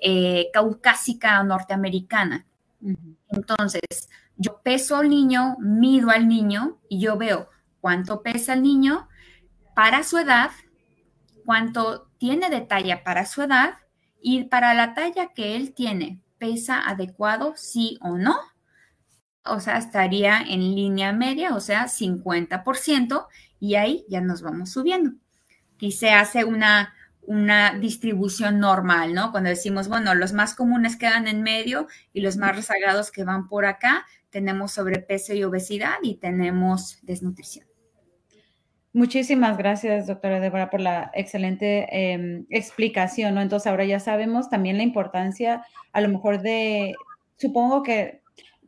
eh, 0.00 0.48
caucásica 0.52 1.40
o 1.40 1.42
norteamericana. 1.42 2.46
Entonces, 3.30 3.80
yo 4.36 4.60
peso 4.62 4.94
al 4.94 5.08
niño, 5.08 5.56
mido 5.58 6.10
al 6.10 6.28
niño 6.28 6.78
y 6.88 7.00
yo 7.00 7.16
veo 7.16 7.50
cuánto 7.80 8.22
pesa 8.22 8.52
el 8.52 8.62
niño 8.62 9.08
para 9.74 10.04
su 10.04 10.18
edad, 10.18 10.52
cuánto 11.44 12.12
tiene 12.18 12.48
de 12.48 12.60
talla 12.60 13.02
para 13.02 13.26
su 13.26 13.42
edad 13.42 13.74
y 14.22 14.44
para 14.44 14.72
la 14.72 14.94
talla 14.94 15.32
que 15.34 15.56
él 15.56 15.74
tiene, 15.74 16.20
¿pesa 16.38 16.88
adecuado, 16.88 17.54
sí 17.56 17.98
o 18.00 18.16
no? 18.18 18.36
O 19.48 19.60
sea, 19.60 19.78
estaría 19.78 20.40
en 20.40 20.74
línea 20.74 21.12
media, 21.12 21.54
o 21.54 21.60
sea, 21.60 21.86
50%, 21.86 23.26
y 23.60 23.74
ahí 23.74 24.04
ya 24.08 24.20
nos 24.20 24.42
vamos 24.42 24.70
subiendo. 24.70 25.12
Y 25.78 25.92
se 25.92 26.10
hace 26.10 26.44
una, 26.44 26.94
una 27.22 27.74
distribución 27.78 28.60
normal, 28.60 29.14
¿no? 29.14 29.30
Cuando 29.30 29.50
decimos, 29.50 29.88
bueno, 29.88 30.14
los 30.14 30.32
más 30.32 30.54
comunes 30.54 30.96
quedan 30.96 31.28
en 31.28 31.42
medio 31.42 31.86
y 32.12 32.20
los 32.20 32.36
más 32.36 32.54
rezagados 32.54 33.10
que 33.10 33.24
van 33.24 33.48
por 33.48 33.66
acá, 33.66 34.06
tenemos 34.30 34.72
sobrepeso 34.72 35.34
y 35.34 35.44
obesidad 35.44 35.96
y 36.02 36.16
tenemos 36.16 36.98
desnutrición. 37.02 37.66
Muchísimas 38.92 39.58
gracias, 39.58 40.06
doctora 40.06 40.40
Débora, 40.40 40.70
por 40.70 40.80
la 40.80 41.10
excelente 41.12 41.86
em, 41.90 42.46
explicación, 42.48 43.34
¿no? 43.34 43.42
Entonces 43.42 43.66
ahora 43.66 43.84
ya 43.84 44.00
sabemos 44.00 44.48
también 44.48 44.78
la 44.78 44.84
importancia, 44.84 45.62
a 45.92 46.00
lo 46.00 46.08
mejor 46.08 46.40
de, 46.40 46.94
supongo 47.36 47.82
que 47.82 48.22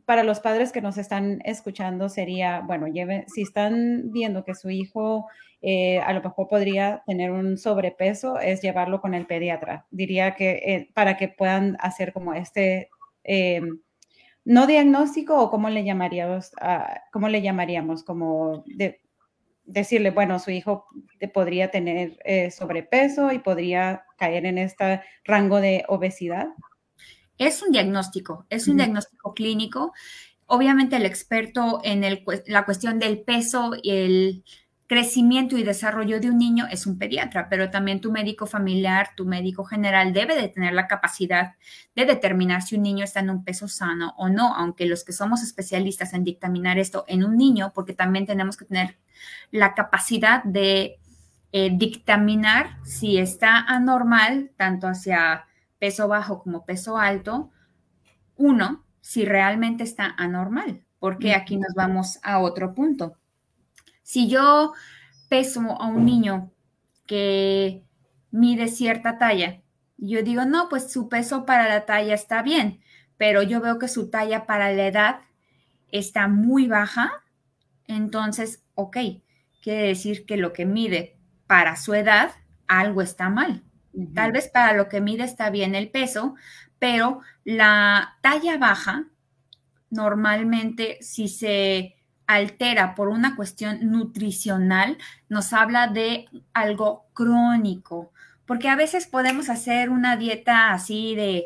para 0.09 0.23
los 0.23 0.39
padres 0.39 0.71
que 0.71 0.81
nos 0.81 0.97
están 0.97 1.39
escuchando 1.45 2.09
sería, 2.09 2.61
bueno, 2.61 2.87
si 3.27 3.43
están 3.43 4.11
viendo 4.11 4.43
que 4.43 4.55
su 4.55 4.71
hijo 4.71 5.27
eh, 5.61 5.99
a 5.99 6.13
lo 6.13 6.23
mejor 6.23 6.47
podría 6.47 7.03
tener 7.05 7.29
un 7.29 7.59
sobrepeso, 7.59 8.39
es 8.39 8.59
llevarlo 8.59 9.01
con 9.01 9.13
el 9.13 9.27
pediatra. 9.27 9.85
Diría 9.91 10.33
que 10.33 10.49
eh, 10.65 10.89
para 10.95 11.15
que 11.15 11.27
puedan 11.27 11.77
hacer 11.79 12.11
como 12.11 12.33
este, 12.33 12.89
eh, 13.23 13.61
no 14.45 14.65
diagnóstico 14.65 15.39
o 15.39 15.51
cómo 15.51 15.69
le 15.69 15.83
llamaríamos, 15.83 16.53
uh, 16.59 16.89
cómo 17.11 17.29
le 17.29 17.43
llamaríamos, 17.43 18.03
como 18.03 18.63
de, 18.65 19.01
decirle, 19.63 20.09
bueno, 20.09 20.39
su 20.39 20.49
hijo 20.49 20.87
podría 21.35 21.69
tener 21.69 22.17
sobrepeso 22.51 23.31
y 23.31 23.37
podría 23.37 24.05
caer 24.17 24.47
en 24.47 24.57
este 24.57 25.01
rango 25.23 25.61
de 25.61 25.85
obesidad. 25.87 26.47
Es 27.39 27.63
un 27.63 27.71
diagnóstico, 27.71 28.45
es 28.49 28.67
un 28.67 28.77
diagnóstico 28.77 29.33
clínico. 29.33 29.93
Obviamente 30.45 30.97
el 30.97 31.05
experto 31.05 31.79
en 31.83 32.03
el, 32.03 32.23
la 32.45 32.65
cuestión 32.65 32.99
del 32.99 33.21
peso 33.21 33.71
y 33.81 33.91
el 33.91 34.43
crecimiento 34.89 35.55
y 35.55 35.63
desarrollo 35.63 36.19
de 36.19 36.31
un 36.31 36.39
niño 36.39 36.65
es 36.69 36.87
un 36.87 36.97
pediatra, 36.97 37.47
pero 37.47 37.69
también 37.69 38.01
tu 38.01 38.11
médico 38.11 38.47
familiar, 38.47 39.11
tu 39.15 39.23
médico 39.23 39.63
general 39.63 40.13
debe 40.13 40.35
de 40.35 40.49
tener 40.49 40.73
la 40.73 40.87
capacidad 40.87 41.53
de 41.95 42.05
determinar 42.05 42.63
si 42.63 42.75
un 42.75 42.81
niño 42.81 43.03
está 43.03 43.19
en 43.19 43.29
un 43.29 43.43
peso 43.43 43.67
sano 43.67 44.15
o 44.17 44.29
no, 44.29 44.55
aunque 44.55 44.87
los 44.87 45.03
que 45.03 45.13
somos 45.13 45.43
especialistas 45.43 46.13
en 46.13 46.23
dictaminar 46.23 46.79
esto 46.79 47.05
en 47.07 47.23
un 47.23 47.37
niño, 47.37 47.71
porque 47.75 47.93
también 47.93 48.25
tenemos 48.25 48.57
que 48.57 48.65
tener 48.65 48.97
la 49.51 49.75
capacidad 49.75 50.43
de 50.43 50.97
eh, 51.51 51.69
dictaminar 51.71 52.77
si 52.83 53.19
está 53.19 53.59
anormal, 53.59 54.49
tanto 54.57 54.87
hacia 54.87 55.45
peso 55.79 56.07
bajo 56.07 56.43
como 56.43 56.65
peso 56.65 56.97
alto, 56.97 57.49
uno, 58.35 58.85
si 59.01 59.25
realmente 59.25 59.83
está 59.83 60.13
anormal, 60.17 60.83
porque 60.99 61.33
aquí 61.33 61.57
nos 61.57 61.73
vamos 61.73 62.19
a 62.21 62.39
otro 62.39 62.73
punto 62.73 63.15
si 64.09 64.27
yo 64.27 64.73
peso 65.29 65.61
a 65.79 65.85
un 65.85 66.03
niño 66.03 66.51
que 67.05 67.83
mide 68.31 68.67
cierta 68.67 69.19
talla, 69.19 69.61
yo 69.97 70.23
digo, 70.23 70.45
no, 70.45 70.67
pues 70.67 70.91
su 70.91 71.09
peso 71.09 71.45
para 71.45 71.69
la 71.69 71.85
talla 71.85 72.15
está 72.15 72.41
bien, 72.41 72.81
pero 73.17 73.43
yo 73.43 73.61
veo 73.61 73.77
que 73.77 73.87
su 73.87 74.09
talla 74.09 74.47
para 74.47 74.73
la 74.73 74.87
edad 74.87 75.19
está 75.91 76.27
muy 76.27 76.67
baja, 76.67 77.23
entonces, 77.85 78.63
ok, 78.73 78.97
quiere 79.61 79.89
decir 79.89 80.25
que 80.25 80.37
lo 80.37 80.53
que 80.53 80.65
mide 80.65 81.19
para 81.45 81.75
su 81.75 81.93
edad, 81.93 82.31
algo 82.67 83.03
está 83.03 83.29
mal. 83.29 83.63
Tal 84.13 84.31
vez 84.31 84.47
para 84.47 84.73
lo 84.73 84.87
que 84.87 85.01
mide 85.01 85.23
está 85.23 85.49
bien 85.49 85.75
el 85.75 85.89
peso, 85.89 86.35
pero 86.77 87.21
la 87.43 88.17
talla 88.21 88.57
baja, 88.57 89.05
normalmente 89.89 90.97
si 91.01 91.27
se 91.27 91.95
altera 92.27 92.93
por 92.93 93.07
una 93.07 93.35
cuestión 93.35 93.89
nutricional, 93.89 94.97
nos 95.29 95.51
habla 95.51 95.87
de 95.87 96.27
algo 96.53 97.07
crónico, 97.13 98.11
porque 98.45 98.69
a 98.69 98.75
veces 98.75 99.07
podemos 99.07 99.49
hacer 99.49 99.89
una 99.89 100.15
dieta 100.15 100.71
así 100.71 101.15
de, 101.15 101.45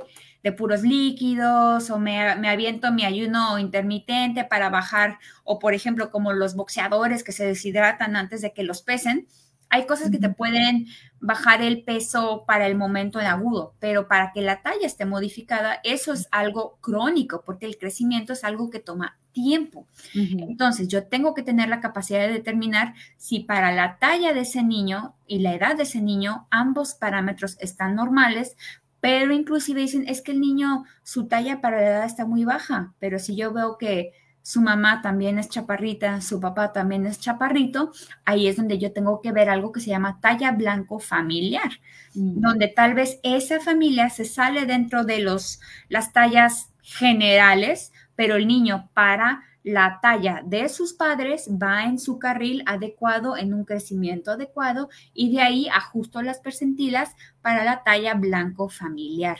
puros 0.57 0.81
líquidos 0.81 1.89
o 1.89 1.99
me, 1.99 2.35
me, 2.35 2.49
aviento 2.49 2.91
mi 2.91 3.05
ayuno 3.05 3.57
intermitente 3.59 4.43
para 4.43 4.69
bajar, 4.69 5.19
o 5.45 5.57
por 5.57 5.73
ejemplo 5.73 6.11
como 6.11 6.33
los 6.33 6.53
boxeadores 6.53 7.23
que 7.23 7.31
se 7.31 7.45
deshidratan 7.45 8.17
antes 8.17 8.41
de 8.41 8.51
que 8.51 8.63
los 8.63 8.81
pesen, 8.81 9.25
hay 9.73 9.87
cosas 9.87 10.11
que 10.11 10.19
te 10.19 10.29
pueden 10.29 10.85
bajar 11.19 11.63
el 11.63 11.83
peso 11.83 12.43
para 12.45 12.67
el 12.67 12.75
momento 12.75 13.19
en 13.19 13.25
agudo, 13.25 13.73
pero 13.79 14.07
para 14.07 14.31
que 14.31 14.43
la 14.43 14.61
talla 14.61 14.85
esté 14.85 15.05
modificada, 15.05 15.79
eso 15.83 16.13
es 16.13 16.27
algo 16.31 16.77
crónico, 16.79 17.41
porque 17.43 17.65
el 17.65 17.79
crecimiento 17.79 18.33
es 18.33 18.43
algo 18.43 18.69
que 18.69 18.77
toma 18.77 19.17
tiempo. 19.31 19.87
Entonces, 20.13 20.89
yo 20.89 21.07
tengo 21.07 21.33
que 21.33 21.41
tener 21.41 21.69
la 21.69 21.79
capacidad 21.79 22.19
de 22.19 22.33
determinar 22.33 22.93
si 23.17 23.39
para 23.39 23.71
la 23.71 23.97
talla 23.97 24.31
de 24.31 24.41
ese 24.41 24.61
niño 24.61 25.15
y 25.25 25.39
la 25.39 25.55
edad 25.55 25.75
de 25.75 25.83
ese 25.83 26.01
niño, 26.01 26.47
ambos 26.51 26.93
parámetros 26.93 27.57
están 27.59 27.95
normales, 27.95 28.55
pero 29.01 29.33
inclusive 29.33 29.81
dicen, 29.81 30.05
es 30.07 30.21
que 30.21 30.33
el 30.33 30.39
niño, 30.39 30.83
su 31.01 31.27
talla 31.27 31.61
para 31.61 31.81
la 31.81 31.87
edad 31.87 32.05
está 32.05 32.27
muy 32.27 32.45
baja, 32.45 32.93
pero 32.99 33.17
si 33.17 33.35
yo 33.35 33.51
veo 33.51 33.79
que 33.79 34.11
su 34.43 34.61
mamá 34.61 35.01
también 35.01 35.39
es 35.39 35.47
chaparrita, 35.47 36.19
su 36.19 36.39
papá 36.39 36.73
también 36.73 37.05
es 37.07 37.19
chaparrito, 37.19 37.93
ahí 38.25 38.47
es 38.47 38.57
donde 38.57 38.77
yo 38.77 38.91
tengo 38.91 39.21
que 39.21 39.31
ver 39.31 39.49
algo 39.49 39.71
que 39.71 39.79
se 39.79 39.89
llama 39.89 40.19
talla 40.21 40.51
blanco 40.51 40.99
familiar, 40.99 41.71
mm. 42.13 42.41
donde 42.41 42.67
tal 42.67 42.93
vez 42.93 43.19
esa 43.23 43.61
familia 43.61 44.09
se 44.09 44.25
sale 44.25 44.65
dentro 44.65 45.05
de 45.05 45.19
los, 45.19 45.61
las 45.87 46.11
tallas 46.11 46.69
generales, 46.81 47.93
pero 48.15 48.35
el 48.35 48.45
niño 48.45 48.89
para 48.93 49.43
la 49.63 49.99
talla 50.01 50.41
de 50.45 50.67
sus 50.67 50.91
padres 50.91 51.49
va 51.49 51.85
en 51.85 51.97
su 51.97 52.19
carril 52.19 52.63
adecuado, 52.65 53.37
en 53.37 53.53
un 53.53 53.63
crecimiento 53.63 54.31
adecuado, 54.31 54.89
y 55.13 55.33
de 55.33 55.41
ahí 55.41 55.69
ajusto 55.69 56.21
las 56.21 56.39
percentilas 56.39 57.15
para 57.41 57.63
la 57.63 57.81
talla 57.83 58.13
blanco 58.13 58.67
familiar 58.67 59.37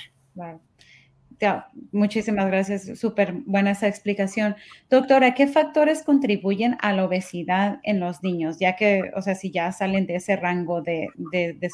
muchísimas 1.92 2.48
gracias, 2.48 3.00
súper 3.00 3.34
buena 3.46 3.72
esa 3.72 3.88
explicación. 3.88 4.56
Doctora, 4.90 5.34
¿qué 5.34 5.48
factores 5.48 6.04
contribuyen 6.04 6.78
a 6.82 6.94
la 6.94 7.06
obesidad 7.06 7.80
en 7.84 8.00
los 8.00 8.24
niños? 8.24 8.58
Ya 8.60 8.76
que, 8.76 9.12
o 9.16 9.22
sea, 9.22 9.36
si 9.36 9.52
ya 9.52 9.72
salen 9.72 10.06
de 10.06 10.16
ese 10.16 10.36
rango 10.36 10.82
de, 10.82 11.10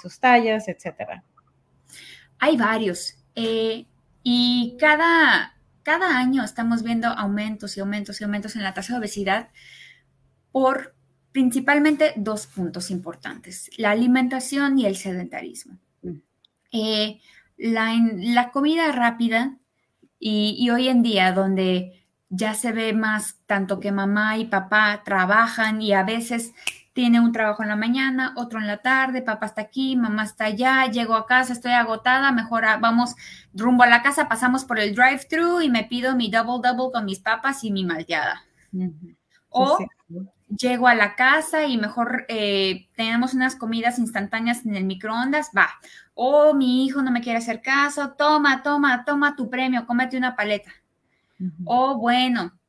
sus 0.02 0.20
tallas, 0.20 0.68
etcétera. 0.68 1.24
Hay 2.40 2.58
varios. 2.58 3.18
Eh, 3.36 3.86
y 4.24 4.76
cada, 4.80 5.56
cada 5.84 6.18
año 6.18 6.44
estamos 6.44 6.84
viendo 6.84 7.08
aumentos 7.08 7.78
y 7.78 7.80
aumentos 7.80 8.20
y 8.20 8.24
aumentos 8.24 8.56
en 8.56 8.64
la 8.64 8.74
tasa 8.74 8.94
de 8.94 9.00
obesidad 9.00 9.50
por 10.52 10.96
principalmente 11.32 12.14
dos 12.16 12.48
puntos 12.48 12.92
importantes, 12.92 13.70
la 13.78 13.92
alimentación 13.92 14.80
y 14.80 14.86
el 14.86 14.96
sedentarismo. 14.96 15.78
Mm. 16.02 16.22
Eh, 16.72 17.22
la, 17.60 17.94
la 18.16 18.52
comida 18.52 18.92
rápida 18.92 19.58
y, 20.18 20.70
hoy 20.70 20.88
en 20.88 21.04
día 21.04 21.32
donde 21.34 22.06
ya 22.30 22.54
se 22.54 22.72
ve 22.72 22.94
más 22.94 23.40
tanto 23.46 23.80
que 23.80 23.92
mamá 23.92 24.38
y 24.38 24.46
papá 24.46 25.02
trabajan 25.04 25.82
y 25.82 25.94
a 25.94 26.04
veces 26.04 26.54
tiene 26.94 27.20
un 27.20 27.32
trabajo 27.32 27.64
en 27.64 27.70
la 27.70 27.76
mañana, 27.76 28.34
otro 28.36 28.60
en 28.60 28.68
la 28.68 28.78
tarde, 28.78 29.22
papá 29.22 29.46
está 29.46 29.62
aquí, 29.62 29.96
mamá 29.96 30.24
está 30.24 30.46
allá, 30.46 30.86
llego 30.88 31.16
a 31.16 31.26
casa, 31.26 31.54
estoy 31.54 31.72
agotada, 31.72 32.32
mejor 32.32 32.64
vamos 32.82 33.16
rumbo 33.54 33.84
a 33.84 33.88
la 33.88 34.02
casa, 34.02 34.28
pasamos 34.28 34.66
por 34.66 34.80
el 34.80 34.96
drive-thru 34.96 35.62
y 35.62 35.70
me 35.70 35.86
pido 35.86 36.16
mi 36.16 36.30
double 36.30 36.62
double 36.62 36.92
con 36.92 37.06
mis 37.06 37.20
papas 37.20 37.64
y 37.64 37.72
mi 37.72 37.86
malteada. 37.86 38.44
O 39.50 39.80
llego 40.50 40.88
a 40.88 40.96
la 40.96 41.16
casa 41.16 41.66
y 41.66 41.78
mejor 41.78 42.26
eh, 42.28 42.88
tenemos 42.96 43.34
unas 43.34 43.56
comidas 43.56 44.00
instantáneas 44.00 44.66
en 44.66 44.76
el 44.76 44.86
microondas, 44.86 45.52
va. 45.56 45.70
O 46.14 46.54
mi 46.54 46.86
hijo 46.86 47.02
no 47.02 47.12
me 47.12 47.22
quiere 47.22 47.38
hacer 47.38 47.62
caso, 47.62 48.12
toma, 48.18 48.64
toma, 48.64 49.06
toma 49.06 49.36
tu 49.36 49.50
premio, 49.50 49.86
cómete 49.86 50.18
una 50.18 50.36
paleta. 50.36 50.72
O 51.64 51.98
bueno, 51.98 52.60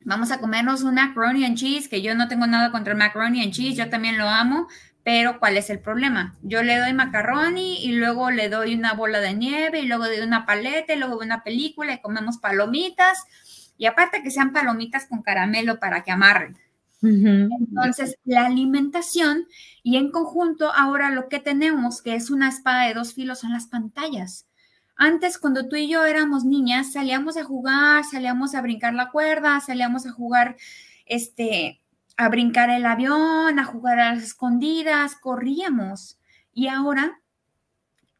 vamos 0.00 0.32
a 0.32 0.38
comernos 0.38 0.82
un 0.82 0.96
macaroni 0.96 1.44
and 1.44 1.56
cheese, 1.56 1.88
que 1.88 2.02
yo 2.02 2.14
no 2.16 2.26
tengo 2.26 2.46
nada 2.46 2.72
contra 2.72 2.92
el 2.92 2.98
macaroni 2.98 3.42
and 3.42 3.52
cheese, 3.52 3.76
yo 3.76 3.88
también 3.88 4.18
lo 4.18 4.28
amo, 4.28 4.66
pero 5.04 5.38
¿cuál 5.38 5.56
es 5.56 5.70
el 5.70 5.78
problema? 5.78 6.36
Yo 6.42 6.62
le 6.62 6.78
doy 6.78 6.92
macaroni 6.94 7.84
y 7.84 7.92
luego 7.92 8.30
le 8.30 8.48
doy 8.48 8.74
una 8.74 8.94
bola 8.94 9.20
de 9.20 9.34
nieve 9.34 9.80
y 9.80 9.86
luego 9.86 10.04
le 10.04 10.18
doy 10.18 10.26
una 10.26 10.46
paleta 10.46 10.94
y 10.94 10.98
luego 10.98 11.18
una 11.18 11.44
película 11.44 11.92
y 11.92 12.00
comemos 12.00 12.38
palomitas. 12.38 13.24
Y 13.78 13.86
aparte 13.86 14.22
que 14.22 14.30
sean 14.30 14.52
palomitas 14.52 15.06
con 15.06 15.22
caramelo 15.22 15.80
para 15.80 16.02
que 16.02 16.12
amarren. 16.12 16.56
Entonces, 17.02 18.16
la 18.24 18.46
alimentación 18.46 19.46
y 19.82 19.96
en 19.96 20.10
conjunto 20.10 20.72
ahora 20.72 21.10
lo 21.10 21.28
que 21.28 21.40
tenemos, 21.40 22.00
que 22.00 22.14
es 22.14 22.30
una 22.30 22.48
espada 22.48 22.86
de 22.86 22.94
dos 22.94 23.14
filos, 23.14 23.40
son 23.40 23.52
las 23.52 23.66
pantallas. 23.66 24.46
Antes, 24.96 25.38
cuando 25.38 25.68
tú 25.68 25.76
y 25.76 25.88
yo 25.88 26.04
éramos 26.04 26.44
niñas, 26.44 26.92
salíamos 26.92 27.36
a 27.36 27.44
jugar, 27.44 28.04
salíamos 28.04 28.54
a 28.54 28.62
brincar 28.62 28.94
la 28.94 29.10
cuerda, 29.10 29.58
salíamos 29.60 30.06
a 30.06 30.12
jugar, 30.12 30.56
este, 31.06 31.80
a 32.16 32.28
brincar 32.28 32.70
el 32.70 32.86
avión, 32.86 33.58
a 33.58 33.64
jugar 33.64 33.98
a 33.98 34.14
las 34.14 34.22
escondidas, 34.22 35.16
corríamos. 35.16 36.18
Y 36.54 36.68
ahora 36.68 37.21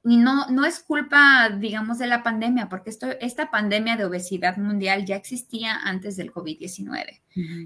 y 0.05 0.17
no, 0.17 0.49
no 0.49 0.65
es 0.65 0.81
culpa, 0.81 1.49
digamos, 1.51 1.99
de 1.99 2.09
la 2.09 2.23
pandemia, 2.23 2.69
porque 2.69 2.91
esto, 2.91 3.09
esta 3.21 3.51
pandemia 3.51 3.97
de 3.97 4.05
obesidad 4.05 4.57
mundial 4.57 5.05
ya 5.05 5.17
existía 5.17 5.77
antes 5.77 6.17
del 6.17 6.33
COVID-19 6.33 7.21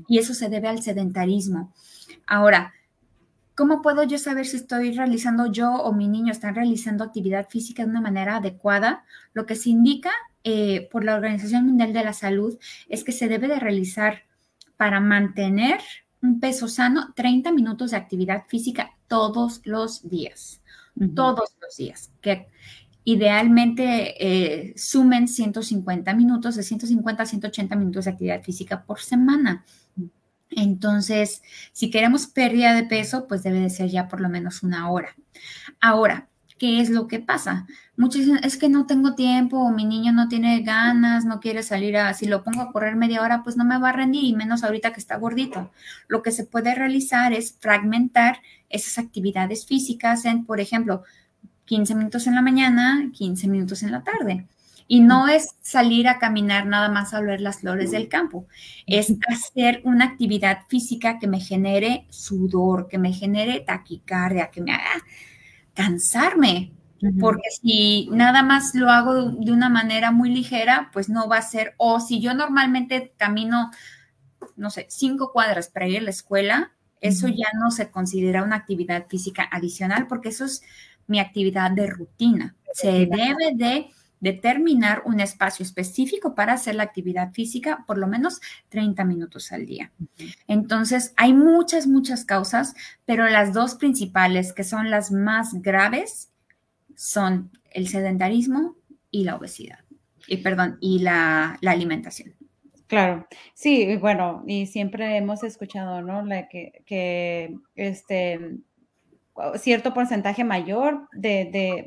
y 0.06 0.18
eso 0.18 0.34
se 0.34 0.48
debe 0.48 0.68
al 0.68 0.82
sedentarismo. 0.82 1.72
Ahora, 2.26 2.72
¿Cómo 3.56 3.80
puedo 3.80 4.02
yo 4.02 4.18
saber 4.18 4.44
si 4.44 4.58
estoy 4.58 4.92
realizando 4.92 5.50
yo 5.50 5.72
o 5.72 5.90
mi 5.94 6.08
niño 6.08 6.30
están 6.30 6.54
realizando 6.54 7.02
actividad 7.02 7.48
física 7.48 7.82
de 7.82 7.88
una 7.88 8.02
manera 8.02 8.36
adecuada? 8.36 9.06
Lo 9.32 9.46
que 9.46 9.54
se 9.54 9.70
indica 9.70 10.10
eh, 10.44 10.90
por 10.92 11.04
la 11.04 11.14
Organización 11.14 11.64
Mundial 11.64 11.94
de 11.94 12.04
la 12.04 12.12
Salud 12.12 12.58
es 12.90 13.02
que 13.02 13.12
se 13.12 13.28
debe 13.28 13.48
de 13.48 13.58
realizar 13.58 14.24
para 14.76 15.00
mantener 15.00 15.80
un 16.20 16.38
peso 16.38 16.68
sano 16.68 17.14
30 17.16 17.50
minutos 17.52 17.92
de 17.92 17.96
actividad 17.96 18.44
física 18.46 18.90
todos 19.08 19.62
los 19.64 20.06
días, 20.06 20.60
todos 21.14 21.50
los 21.60 21.76
días, 21.76 22.10
que 22.20 22.48
idealmente 23.04 24.14
eh, 24.18 24.74
sumen 24.76 25.28
150 25.28 26.12
minutos, 26.14 26.56
de 26.56 26.62
150 26.62 27.22
a 27.22 27.26
180 27.26 27.76
minutos 27.76 28.04
de 28.04 28.10
actividad 28.10 28.42
física 28.42 28.84
por 28.84 29.00
semana. 29.00 29.64
Entonces, 30.50 31.42
si 31.72 31.90
queremos 31.90 32.26
pérdida 32.26 32.74
de 32.74 32.84
peso, 32.84 33.26
pues 33.28 33.42
debe 33.42 33.60
de 33.60 33.70
ser 33.70 33.90
ya 33.90 34.08
por 34.08 34.20
lo 34.20 34.28
menos 34.28 34.62
una 34.62 34.90
hora. 34.90 35.14
Ahora, 35.80 36.28
¿qué 36.58 36.80
es 36.80 36.90
lo 36.90 37.06
que 37.06 37.20
pasa? 37.20 37.66
Muchos 37.96 38.22
dicen, 38.22 38.40
es 38.42 38.56
que 38.56 38.68
no 38.68 38.86
tengo 38.86 39.14
tiempo, 39.14 39.58
o 39.58 39.70
mi 39.70 39.84
niño 39.84 40.12
no 40.12 40.28
tiene 40.28 40.60
ganas, 40.62 41.24
no 41.24 41.40
quiere 41.40 41.62
salir 41.62 41.96
a, 41.96 42.14
si 42.14 42.26
lo 42.26 42.42
pongo 42.42 42.62
a 42.62 42.72
correr 42.72 42.96
media 42.96 43.22
hora, 43.22 43.42
pues 43.42 43.56
no 43.56 43.64
me 43.64 43.78
va 43.78 43.90
a 43.90 43.92
rendir, 43.92 44.24
y 44.24 44.34
menos 44.34 44.64
ahorita 44.64 44.92
que 44.92 45.00
está 45.00 45.16
gordito. 45.16 45.70
Lo 46.08 46.22
que 46.22 46.32
se 46.32 46.44
puede 46.44 46.74
realizar 46.74 47.32
es 47.32 47.56
fragmentar 47.58 48.40
esas 48.70 48.98
actividades 48.98 49.66
físicas 49.66 50.24
en, 50.24 50.44
por 50.44 50.60
ejemplo, 50.60 51.02
15 51.66 51.94
minutos 51.94 52.26
en 52.26 52.34
la 52.34 52.42
mañana, 52.42 53.10
15 53.12 53.48
minutos 53.48 53.82
en 53.82 53.92
la 53.92 54.02
tarde. 54.02 54.46
Y 54.88 55.00
no 55.00 55.26
es 55.26 55.56
salir 55.62 56.06
a 56.06 56.20
caminar 56.20 56.66
nada 56.66 56.88
más 56.88 57.12
a 57.12 57.20
ver 57.20 57.40
las 57.40 57.60
flores 57.60 57.90
del 57.90 58.08
campo, 58.08 58.46
es 58.86 59.12
hacer 59.28 59.80
una 59.84 60.04
actividad 60.04 60.60
física 60.68 61.18
que 61.18 61.26
me 61.26 61.40
genere 61.40 62.06
sudor, 62.08 62.86
que 62.86 62.98
me 62.98 63.12
genere 63.12 63.60
taquicardia, 63.60 64.50
que 64.50 64.60
me 64.60 64.72
haga 64.72 65.02
cansarme, 65.76 66.72
porque 67.20 67.50
si 67.60 68.08
nada 68.10 68.42
más 68.42 68.74
lo 68.74 68.90
hago 68.90 69.30
de 69.30 69.52
una 69.52 69.68
manera 69.68 70.10
muy 70.10 70.30
ligera, 70.30 70.90
pues 70.92 71.08
no 71.08 71.28
va 71.28 71.36
a 71.36 71.42
ser, 71.42 71.74
o 71.76 72.00
si 72.00 72.20
yo 72.20 72.34
normalmente 72.34 73.12
camino, 73.16 73.70
no 74.56 74.70
sé, 74.70 74.86
cinco 74.88 75.30
cuadras 75.32 75.68
para 75.68 75.86
ir 75.86 75.98
a 75.98 76.02
la 76.02 76.10
escuela, 76.10 76.72
eso 77.00 77.28
ya 77.28 77.46
no 77.60 77.70
se 77.70 77.90
considera 77.90 78.42
una 78.42 78.56
actividad 78.56 79.06
física 79.08 79.46
adicional 79.52 80.06
porque 80.08 80.30
eso 80.30 80.46
es 80.46 80.62
mi 81.06 81.20
actividad 81.20 81.70
de 81.70 81.86
rutina. 81.86 82.56
Se 82.72 83.06
debe 83.06 83.54
de 83.54 83.90
determinar 84.20 85.02
un 85.04 85.20
espacio 85.20 85.62
específico 85.62 86.34
para 86.34 86.54
hacer 86.54 86.74
la 86.74 86.84
actividad 86.84 87.32
física 87.32 87.84
por 87.86 87.98
lo 87.98 88.06
menos 88.06 88.40
30 88.70 89.04
minutos 89.04 89.52
al 89.52 89.66
día. 89.66 89.92
Entonces, 90.46 91.12
hay 91.16 91.32
muchas, 91.34 91.86
muchas 91.86 92.24
causas, 92.24 92.74
pero 93.04 93.28
las 93.28 93.52
dos 93.52 93.74
principales, 93.74 94.52
que 94.52 94.64
son 94.64 94.90
las 94.90 95.12
más 95.12 95.54
graves, 95.62 96.30
son 96.94 97.50
el 97.70 97.88
sedentarismo 97.88 98.76
y 99.10 99.24
la 99.24 99.36
obesidad. 99.36 99.80
Y 100.26 100.38
perdón, 100.38 100.78
y 100.80 101.00
la, 101.00 101.58
alimentación. 101.64 102.34
Claro, 102.86 103.26
sí, 103.54 103.96
bueno, 103.96 104.44
y 104.46 104.66
siempre 104.66 105.16
hemos 105.16 105.42
escuchado, 105.42 106.02
¿no? 106.02 106.24
La 106.24 106.48
que, 106.48 106.82
que 106.86 107.56
este 107.74 108.58
cierto 109.56 109.92
porcentaje 109.92 110.44
mayor 110.44 111.08
de 111.12 111.48
de 111.52 111.86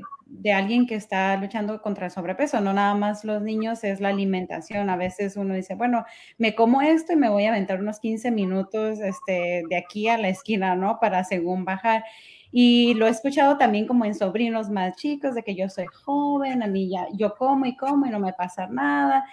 alguien 0.54 0.88
que 0.88 0.96
está 0.96 1.36
luchando 1.38 1.82
contra 1.82 2.06
el 2.08 2.12
sobrepeso, 2.12 2.62
no 2.62 2.74
nada 2.74 2.94
más 2.96 3.24
los 3.24 3.42
niños, 3.42 3.84
es 3.84 4.00
la 4.02 4.10
alimentación. 4.10 4.90
A 4.90 4.96
veces 4.98 5.38
uno 5.38 5.54
dice, 5.56 5.76
bueno, 5.76 6.06
me 6.38 6.56
como 6.56 6.82
esto 6.82 7.14
y 7.14 7.16
me 7.16 7.30
voy 7.30 7.46
a 7.46 7.50
aventar 7.50 7.80
unos 7.80 8.00
15 8.00 8.32
minutos 8.32 9.00
este, 9.00 9.64
de 9.70 9.78
aquí 9.78 10.08
a 10.08 10.18
la 10.18 10.30
esquina, 10.30 10.76
¿no? 10.76 11.00
Para 11.00 11.24
según 11.24 11.66
bajar. 11.66 12.04
Y 12.52 12.94
lo 12.96 13.08
he 13.08 13.10
escuchado 13.10 13.58
también 13.58 13.86
como 13.88 14.06
en 14.06 14.16
sobrinos 14.16 14.70
más 14.70 14.96
chicos, 14.96 15.36
de 15.36 15.44
que 15.44 15.56
yo 15.56 15.70
soy 15.70 15.86
joven, 15.88 16.64
a 16.64 16.68
mí 16.68 16.90
ya, 16.90 17.08
yo 17.14 17.36
como 17.36 17.66
y 17.66 17.76
como 17.78 18.06
y 18.08 18.10
no 18.10 18.20
me 18.20 18.34
pasa 18.34 18.68
nada. 18.68 19.26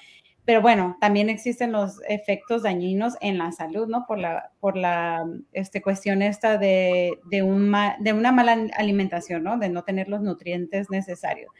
Pero 0.46 0.62
bueno, 0.62 0.96
también 1.00 1.28
existen 1.28 1.72
los 1.72 2.00
efectos 2.08 2.62
dañinos 2.62 3.14
en 3.20 3.36
la 3.36 3.50
salud, 3.50 3.88
¿no? 3.88 4.06
Por 4.06 4.18
la, 4.18 4.52
por 4.60 4.76
la 4.76 5.26
este, 5.52 5.82
cuestión 5.82 6.22
esta 6.22 6.56
de, 6.56 7.18
de, 7.28 7.42
un 7.42 7.74
de 7.98 8.12
una 8.12 8.30
mala 8.30 8.56
alimentación, 8.78 9.42
¿no? 9.42 9.58
De 9.58 9.68
no 9.68 9.82
tener 9.82 10.08
los 10.08 10.22
nutrientes 10.22 10.88
necesarios. 10.88 11.50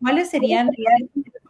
¿Cuáles 0.00 0.30
serían 0.30 0.70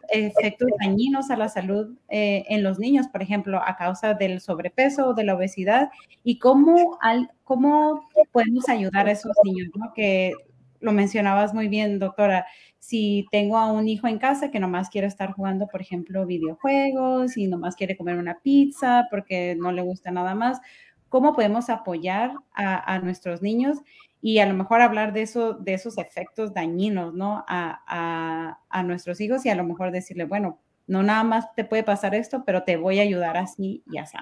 efectos 0.09 0.69
dañinos 0.81 1.31
a 1.31 1.37
la 1.37 1.51
salud 1.51 1.95
eh, 2.09 2.45
en 2.49 2.63
los 2.63 2.79
niños, 2.79 3.07
por 3.09 3.21
ejemplo, 3.21 3.61
a 3.63 3.77
causa 3.77 4.15
del 4.15 4.41
sobrepeso 4.41 5.09
o 5.09 5.15
de 5.15 5.25
la 5.25 5.35
obesidad? 5.35 5.91
¿Y 6.25 6.39
cómo, 6.39 6.97
al, 7.03 7.31
cómo 7.45 8.09
podemos 8.33 8.67
ayudar 8.71 9.09
a 9.09 9.13
esos 9.13 9.37
niños, 9.45 9.69
¿no? 9.75 9.93
Que 9.93 10.33
lo 10.81 10.93
mencionabas 10.93 11.53
muy 11.53 11.69
bien, 11.69 11.99
doctora 11.99 12.47
si 12.79 13.27
tengo 13.31 13.59
a 13.59 13.73
un 13.73 13.89
hijo 13.89 14.07
en 14.07 14.19
casa 14.19 14.51
que 14.51 14.61
nomás 14.61 14.89
quiere 14.89 15.07
estar 15.07 15.33
jugando, 15.33 15.67
por 15.67 15.81
ejemplo, 15.81 16.27
videojuegos 16.27 17.37
y 17.37 17.47
nomás 17.49 17.77
quiere 17.77 17.97
comer 17.97 18.17
una 18.17 18.39
pizza 18.41 19.07
porque 19.11 19.57
no 19.59 19.73
le 19.73 19.83
gusta 19.83 20.11
nada 20.11 20.35
más, 20.35 20.61
¿cómo 21.09 21.35
podemos 21.35 21.71
apoyar 21.71 22.33
a, 22.55 22.99
nuestros 23.01 23.43
niños 23.43 23.79
y 24.21 24.39
a 24.39 24.47
lo 24.47 24.55
mejor 24.55 24.81
hablar 24.81 25.13
de, 25.13 25.23
eso, 25.23 25.55
de 25.55 25.75
esos 25.75 25.99
efectos 25.99 26.55
dañinos, 26.55 27.15
¿no? 27.15 27.45
A, 27.49 28.59
a 28.69 28.83
nuestros 28.83 29.21
hijos 29.21 29.45
y 29.47 29.51
a 29.51 29.55
lo 29.55 29.65
mejor 29.65 29.91
decirle, 29.91 30.25
bueno, 30.25 30.61
no 30.89 31.03
nada 31.03 31.23
más 31.23 31.55
te 31.55 31.65
puede 31.65 31.85
pasar 31.85 32.15
esto, 32.15 32.43
pero 32.45 32.65
te 32.65 32.77
voy 32.77 32.99
a 32.99 33.03
ayudar 33.03 33.37
así 33.37 33.85
y 33.87 33.99
así. 33.99 34.17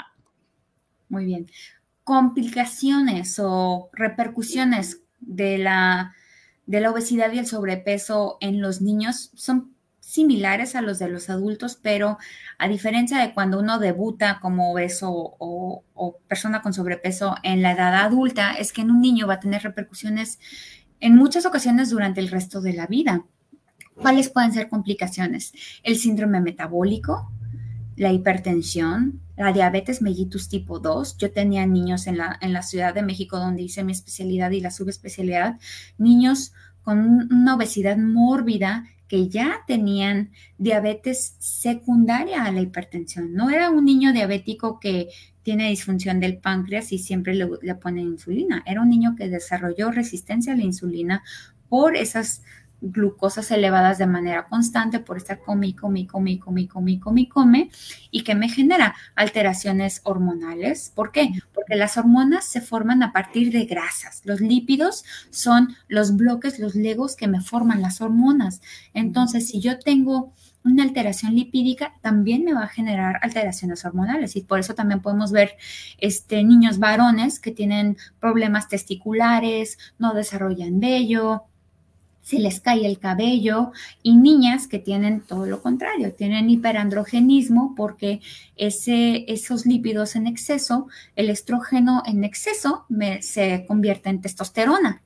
Muy 1.09 1.25
bien. 1.25 1.47
Complicaciones 2.05 3.39
o 3.39 3.89
repercusiones 3.93 5.03
de 5.21 5.59
la 5.59 6.15
de 6.67 6.81
la 6.81 6.91
obesidad 6.91 7.33
y 7.33 7.39
el 7.39 7.47
sobrepeso 7.47 8.39
en 8.41 8.61
los 8.61 8.81
niños 8.81 9.31
son 9.35 9.77
similares 10.01 10.77
a 10.77 10.83
los 10.83 10.99
de 11.01 11.09
los 11.09 11.31
adultos, 11.31 11.79
pero 11.83 12.17
a 12.59 12.69
diferencia 12.69 13.19
de 13.19 13.35
cuando 13.35 13.59
uno 13.59 13.79
debuta 13.79 14.39
como 14.41 14.71
obeso 14.71 15.11
o, 15.11 15.83
persona 16.29 16.63
con 16.63 16.73
sobrepeso 16.73 17.35
en 17.43 17.61
la 17.61 17.73
edad 17.73 17.95
adulta, 17.95 18.55
es 18.55 18.73
que 18.73 18.83
en 18.83 18.91
un 18.91 19.01
niño 19.01 19.27
va 19.27 19.35
a 19.35 19.41
tener 19.41 19.63
repercusiones 19.63 20.39
en 21.01 21.17
muchas 21.17 21.45
ocasiones 21.45 21.91
durante 21.91 22.21
el 22.21 22.29
resto 22.29 22.61
de 22.61 22.73
la 22.73 22.87
vida. 22.87 23.25
¿Cuáles 23.95 24.29
pueden 24.29 24.53
ser 24.53 24.69
complicaciones? 24.69 25.53
El 25.83 25.97
síndrome 25.97 26.41
metabólico, 26.41 27.33
la 27.97 28.13
hipertensión, 28.13 29.21
la 29.37 29.53
diabetes 29.53 30.03
mellitus 30.03 30.49
tipo 30.49 30.79
2. 30.79 31.17
Yo 31.19 31.33
tenía 31.33 31.67
niños 31.67 32.07
en 32.07 32.19
la, 32.19 32.39
en 32.41 32.53
la 32.53 32.63
Ciudad 32.63 32.95
de 32.95 33.03
México 33.03 33.39
donde 33.39 33.63
hice 33.63 33.85
mi 33.85 33.93
especialidad 33.93 34.51
y 34.51 34.61
la 34.61 34.71
subespecialidad, 34.71 35.59
niños 35.99 36.53
con 36.83 37.29
una 37.33 37.57
obesidad 37.57 37.97
mórbida 37.97 38.85
que 39.09 39.29
ya 39.29 39.61
tenían 39.67 40.31
diabetes 40.59 41.37
secundaria 41.39 42.45
a 42.45 42.53
la 42.53 42.61
hipertensión. 42.61 43.35
No 43.35 43.51
era 43.51 43.71
un 43.71 43.85
niño 43.85 44.13
diabético 44.13 44.79
que 44.81 45.09
tiene 45.43 45.69
disfunción 45.69 46.19
del 46.21 46.39
páncreas 46.39 46.93
y 46.93 46.99
siempre 46.99 47.35
le, 47.35 47.49
le 47.63 47.75
pone 47.77 48.03
insulina. 48.03 48.63
Era 48.67 48.83
un 48.83 48.89
niño 48.89 49.15
que 49.17 49.29
desarrolló 49.29 49.93
resistencia 49.93 50.53
a 50.53 50.57
la 50.57 50.65
insulina 50.65 51.23
por 51.69 51.97
esas 51.97 52.43
glucosas 52.93 53.51
elevadas 53.51 53.99
de 53.99 54.07
manera 54.07 54.47
constante 54.47 55.01
por 55.01 55.17
estar 55.17 55.41
come, 55.41 55.75
come, 55.75 56.07
come, 56.07 56.39
come, 56.39 56.69
come, 56.69 57.01
come, 57.01 57.29
come, 57.29 57.71
y 58.11 58.23
que 58.23 58.35
me 58.35 58.49
genera 58.49 58.95
alteraciones 59.15 60.01
hormonales. 60.05 60.93
¿Por 60.95 61.13
qué? 61.13 61.31
Porque 61.55 61.77
las 61.77 61.97
hormonas 61.97 62.45
se 62.45 62.61
forman 62.61 63.03
a 63.03 63.13
partir 63.13 63.53
de 63.53 63.65
grasas. 63.65 64.23
Los 64.25 64.41
lípidos 64.41 65.05
son 65.31 65.77
los 65.89 66.17
bloques, 66.17 66.59
los 66.59 66.75
legos 66.75 67.17
que 67.17 67.29
me 67.29 67.41
forman 67.41 67.83
las 67.83 68.01
hormonas. 68.01 68.61
Entonces, 68.95 69.49
si 69.49 69.61
yo 69.61 69.79
tengo 69.79 70.33
una 70.67 70.83
alteración 70.83 71.35
lipídica 71.35 71.95
también 72.03 72.45
me 72.45 72.53
va 72.53 72.65
a 72.65 72.69
generar 72.69 73.21
alteraciones 73.23 73.85
hormonales 73.85 74.35
y 74.35 74.41
por 74.41 74.59
eso 74.59 74.75
también 74.75 75.01
podemos 75.01 75.31
ver 75.31 75.53
este, 75.99 76.43
niños 76.43 76.79
varones 76.79 77.39
que 77.39 77.53
tienen 77.53 77.97
problemas 78.19 78.69
testiculares, 78.69 79.79
no 79.99 80.13
desarrollan 80.13 80.81
vello, 80.81 81.45
se 82.27 82.41
les 82.41 82.59
cae 82.59 82.85
el 82.85 82.99
cabello 82.99 83.71
y 84.03 84.17
niñas 84.17 84.67
que 84.67 84.81
tienen 84.81 85.21
todo 85.21 85.47
lo 85.47 85.63
contrario, 85.63 86.13
tienen 86.13 86.51
hiperandrogenismo 86.51 87.75
porque 87.77 88.21
ese, 88.57 89.33
esos 89.33 89.65
lípidos 89.65 90.17
en 90.17 90.27
exceso, 90.27 90.89
el 91.15 91.31
estrógeno 91.31 92.03
en 92.05 92.25
exceso 92.25 92.85
se 93.21 93.65
convierte 93.69 94.09
en 94.09 94.23
testosterona. 94.23 95.03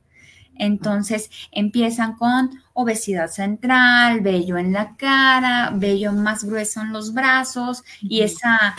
Entonces 0.55 1.31
empiezan 1.53 2.17
con 2.17 2.63
obesidad 2.73 3.29
central, 3.29 4.23
vello 4.23 4.57
en 4.57 4.73
la 4.73 4.97
cara, 4.97 5.73
vello 5.75 6.15
más 6.15 6.43
grueso 6.43 6.81
en 6.81 6.91
los 6.91 7.13
brazos 7.13 7.85
y 8.01 8.23
esa 8.23 8.75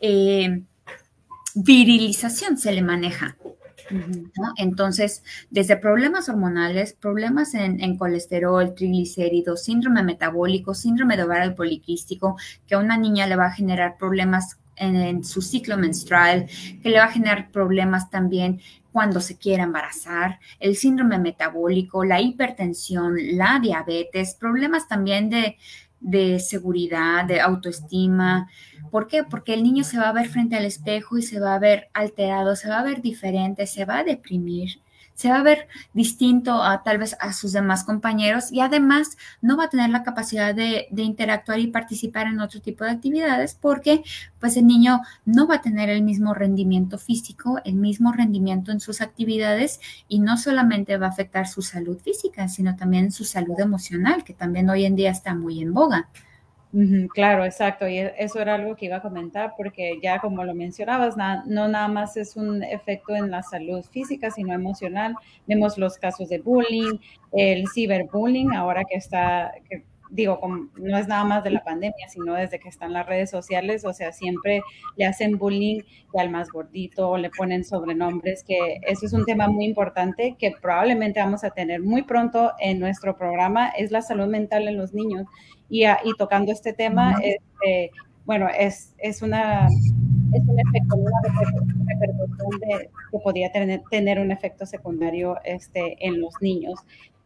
eh, 0.00 0.62
virilización 1.56 2.56
se 2.56 2.70
le 2.70 2.82
maneja. 2.82 3.36
Entonces, 4.56 5.22
desde 5.50 5.76
problemas 5.76 6.28
hormonales, 6.28 6.92
problemas 6.92 7.54
en, 7.54 7.96
colesterol, 7.96 8.74
triglicéridos, 8.74 9.64
síndrome 9.64 10.02
metabólico, 10.02 10.74
síndrome 10.74 11.16
de 11.16 11.24
ovario 11.24 11.54
poliquístico, 11.54 12.36
que 12.66 12.74
a 12.74 12.78
una 12.78 12.96
niña 12.96 13.26
le 13.26 13.36
va 13.36 13.46
a 13.46 13.52
generar 13.52 13.96
problemas 13.96 14.58
en, 14.76 15.24
su 15.24 15.42
ciclo 15.42 15.76
menstrual, 15.76 16.46
que 16.82 16.88
le 16.88 16.98
va 16.98 17.04
a 17.04 17.12
generar 17.12 17.50
problemas 17.50 18.10
también 18.10 18.60
cuando 18.92 19.20
se 19.20 19.36
quiera 19.36 19.62
embarazar, 19.62 20.40
el 20.58 20.74
síndrome 20.74 21.18
metabólico, 21.18 22.04
la 22.04 22.20
hipertensión, 22.20 23.14
la 23.36 23.60
diabetes, 23.60 24.34
problemas 24.34 24.88
también 24.88 25.30
de, 25.30 25.58
de 26.00 26.40
seguridad, 26.40 27.24
de 27.24 27.40
autoestima. 27.40 28.48
¿Por 28.90 29.06
qué? 29.06 29.24
Porque 29.24 29.54
el 29.54 29.62
niño 29.62 29.84
se 29.84 29.98
va 29.98 30.08
a 30.08 30.12
ver 30.12 30.28
frente 30.28 30.56
al 30.56 30.64
espejo 30.64 31.18
y 31.18 31.22
se 31.22 31.40
va 31.40 31.54
a 31.54 31.58
ver 31.58 31.88
alterado, 31.94 32.56
se 32.56 32.68
va 32.68 32.80
a 32.80 32.84
ver 32.84 33.02
diferente, 33.02 33.66
se 33.66 33.84
va 33.84 33.98
a 33.98 34.04
deprimir 34.04 34.80
se 35.20 35.28
va 35.28 35.40
a 35.40 35.42
ver 35.42 35.68
distinto 35.92 36.62
a 36.62 36.82
tal 36.82 36.96
vez 36.96 37.14
a 37.20 37.34
sus 37.34 37.52
demás 37.52 37.84
compañeros 37.84 38.50
y 38.50 38.60
además 38.60 39.18
no 39.42 39.58
va 39.58 39.64
a 39.64 39.68
tener 39.68 39.90
la 39.90 40.02
capacidad 40.02 40.54
de, 40.54 40.88
interactuar 40.96 41.58
y 41.58 41.66
participar 41.66 42.26
en 42.26 42.40
otro 42.40 42.62
tipo 42.62 42.84
de 42.84 42.92
actividades 42.92 43.54
porque 43.54 44.02
pues 44.38 44.56
el 44.56 44.66
niño 44.66 45.02
no 45.26 45.46
va 45.46 45.56
a 45.56 45.60
tener 45.60 45.90
el 45.90 46.02
mismo 46.02 46.32
rendimiento 46.32 46.96
físico, 46.96 47.58
el 47.66 47.74
mismo 47.74 48.12
rendimiento 48.12 48.72
en 48.72 48.80
sus 48.80 49.02
actividades 49.02 49.80
y 50.08 50.20
no 50.20 50.38
solamente 50.38 50.96
va 50.96 51.08
a 51.08 51.10
afectar 51.10 51.46
su 51.46 51.60
salud 51.60 51.98
física, 51.98 52.48
sino 52.48 52.74
también 52.74 53.12
su 53.12 53.26
salud 53.26 53.60
emocional, 53.60 54.24
que 54.24 54.32
también 54.32 54.70
hoy 54.70 54.86
en 54.86 54.96
día 54.96 55.10
está 55.10 55.34
muy 55.34 55.60
en 55.60 55.74
boga 55.74 56.08
claro, 57.14 57.44
exacto. 57.44 57.88
Y 57.88 57.98
e, 57.98 58.14
eso 58.18 58.40
era 58.40 58.54
algo 58.54 58.76
que 58.76 58.86
iba 58.86 58.96
a 58.96 59.02
comentar 59.02 59.54
porque 59.56 59.98
ya 60.02 60.18
como 60.20 60.44
lo 60.44 60.54
mencionabas, 60.54 61.16
no 61.16 61.68
nada 61.68 61.88
más 61.88 62.16
es 62.16 62.36
un 62.36 62.62
efecto 62.62 63.14
en 63.14 63.30
la 63.30 63.42
salud 63.42 63.84
física, 63.84 64.30
sino 64.30 64.52
emocional. 64.52 65.14
Vemos 65.46 65.78
los 65.78 65.98
casos 65.98 66.28
de 66.28 66.38
bullying, 66.38 66.98
el 67.32 67.64
ciberbullying, 67.74 68.52
ahora 68.54 68.84
que 68.84 68.96
está, 68.96 69.52
digo, 70.10 70.40
no 70.76 70.98
es 70.98 71.08
nada 71.08 71.24
más 71.24 71.44
de 71.44 71.50
la 71.50 71.62
pandemia, 71.62 72.08
sino 72.08 72.34
desde 72.34 72.58
que 72.58 72.68
están 72.68 72.92
las 72.92 73.06
redes 73.06 73.30
sociales, 73.30 73.84
o 73.84 73.92
sea, 73.92 74.12
siempre 74.12 74.62
le 74.96 75.06
hacen 75.06 75.38
bullying 75.38 75.82
al 76.18 76.30
más 76.30 76.50
gordito 76.50 77.16
le 77.16 77.30
ponen 77.30 77.64
sobrenombres, 77.64 78.42
que 78.44 78.80
eso 78.82 79.06
es 79.06 79.12
un 79.12 79.24
tema 79.24 79.48
muy 79.48 79.64
importante 79.64 80.36
que 80.38 80.52
probablemente 80.60 81.20
vamos 81.20 81.44
a 81.44 81.50
tener 81.50 81.80
muy 81.82 82.02
pronto 82.02 82.52
en 82.58 82.80
nuestro 82.80 83.16
programa, 83.16 83.68
es 83.70 83.90
la 83.90 84.02
salud 84.02 84.26
mental 84.26 84.68
en 84.68 84.76
los 84.76 84.92
niños. 84.92 85.26
Y, 85.68 85.84
y 85.84 86.16
tocando 86.18 86.50
este 86.50 86.72
tema, 86.72 87.14
este, 87.22 87.92
bueno, 88.24 88.48
es, 88.48 88.94
es 88.98 89.22
una 89.22 89.68
es 90.32 90.42
un 90.46 90.58
efecto, 90.60 90.96
una 90.96 91.10
repercusión 91.24 92.60
de, 92.60 92.90
que 93.10 93.18
podría 93.18 93.50
tener, 93.50 93.82
tener 93.90 94.20
un 94.20 94.30
efecto 94.30 94.66
secundario 94.66 95.36
este, 95.44 95.96
en 96.06 96.20
los 96.20 96.34
niños. 96.40 96.78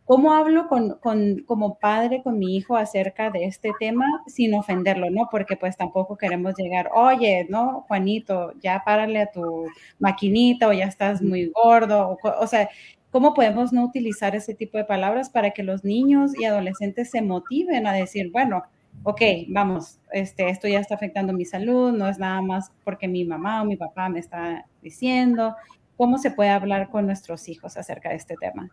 ¿Cómo 0.07 0.35
hablo 0.35 0.69
con, 0.69 0.99
con, 0.99 1.45
como 1.47 1.79
padre 1.79 2.23
con 2.23 2.39
mi 2.39 2.57
hijo 2.57 2.77
acerca 2.77 3.31
de 3.31 3.47
este 3.47 3.73
tema 3.79 4.05
sin 4.27 4.53
ofenderlo, 4.55 5.09
no? 5.11 5.29
Porque 5.31 5.57
pues 5.57 5.79
tampoco 5.79 6.19
queremos 6.19 6.55
llegar, 6.59 6.91
oye, 6.95 7.47
¿no? 7.49 7.87
Juanito, 7.89 8.53
ya 8.61 8.83
párale 8.85 9.23
a 9.23 9.31
tu 9.33 9.67
maquinita 9.99 10.69
o 10.69 10.75
ya 10.75 10.85
estás 10.85 11.23
muy 11.23 11.51
gordo. 11.55 12.19
O, 12.23 12.29
o 12.39 12.47
sea, 12.47 12.69
¿cómo 13.11 13.33
podemos 13.33 13.73
no 13.73 13.83
utilizar 13.85 14.37
ese 14.37 14.55
tipo 14.55 14.77
de 14.77 14.85
palabras 14.85 15.31
para 15.31 15.53
que 15.53 15.63
los 15.63 15.85
niños 15.85 16.39
y 16.39 16.45
adolescentes 16.45 17.11
se 17.11 17.23
motiven 17.23 17.87
a 17.87 17.95
decir, 17.95 18.31
bueno, 18.31 18.65
ok, 19.05 19.21
vamos, 19.49 20.01
este, 20.13 20.51
esto 20.51 20.69
ya 20.69 20.81
está 20.81 20.97
afectando 20.97 21.33
mi 21.33 21.47
salud, 21.47 21.93
no 21.93 22.09
es 22.09 22.19
nada 22.19 22.43
más 22.43 22.73
porque 22.85 23.09
mi 23.09 23.25
mamá 23.25 23.63
o 23.63 23.65
mi 23.65 23.77
papá 23.77 24.11
me 24.11 24.19
está 24.19 24.67
diciendo. 24.83 25.57
¿Cómo 25.97 26.19
se 26.19 26.31
puede 26.31 26.51
hablar 26.51 26.91
con 26.91 27.07
nuestros 27.07 27.49
hijos 27.49 27.77
acerca 27.79 28.11
de 28.11 28.17
este 28.17 28.35
tema? 28.37 28.71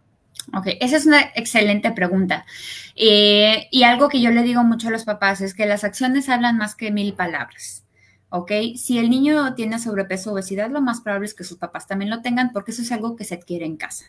Ok, 0.54 0.67
esa 0.80 0.98
es 0.98 1.06
una 1.06 1.22
excelente 1.36 1.91
pregunta. 1.91 2.46
Eh, 2.96 3.67
y 3.72 3.84
algo 3.84 4.10
que 4.10 4.22
yo 4.22 4.32
le 4.32 4.44
digo 4.44 4.63
mucho 4.63 4.88
a 4.89 4.91
los 4.91 5.06
papás 5.06 5.41
es 5.41 5.54
que 5.54 5.65
las 5.65 5.84
acciones 5.84 6.30
hablan 6.30 6.58
más 6.58 6.76
que 6.76 6.91
mil 6.91 7.13
palabras. 7.13 7.82
¿ok? 8.32 8.52
Si 8.76 8.98
el 8.98 9.10
niño 9.10 9.54
tiene 9.56 9.78
sobrepeso 9.78 10.32
o 10.32 10.34
obesidad, 10.34 10.72
lo 10.72 10.82
más 10.82 11.02
probable 11.02 11.28
es 11.28 11.34
que 11.34 11.44
sus 11.44 11.58
papás 11.58 11.86
también 11.86 12.10
lo 12.10 12.22
tengan 12.22 12.52
porque 12.52 12.72
eso 12.72 12.82
es 12.82 12.91
algo 12.91 13.15
que 13.15 13.26
se 13.26 13.36
adquiere 13.36 13.65
en 13.65 13.78
casa. 13.78 14.06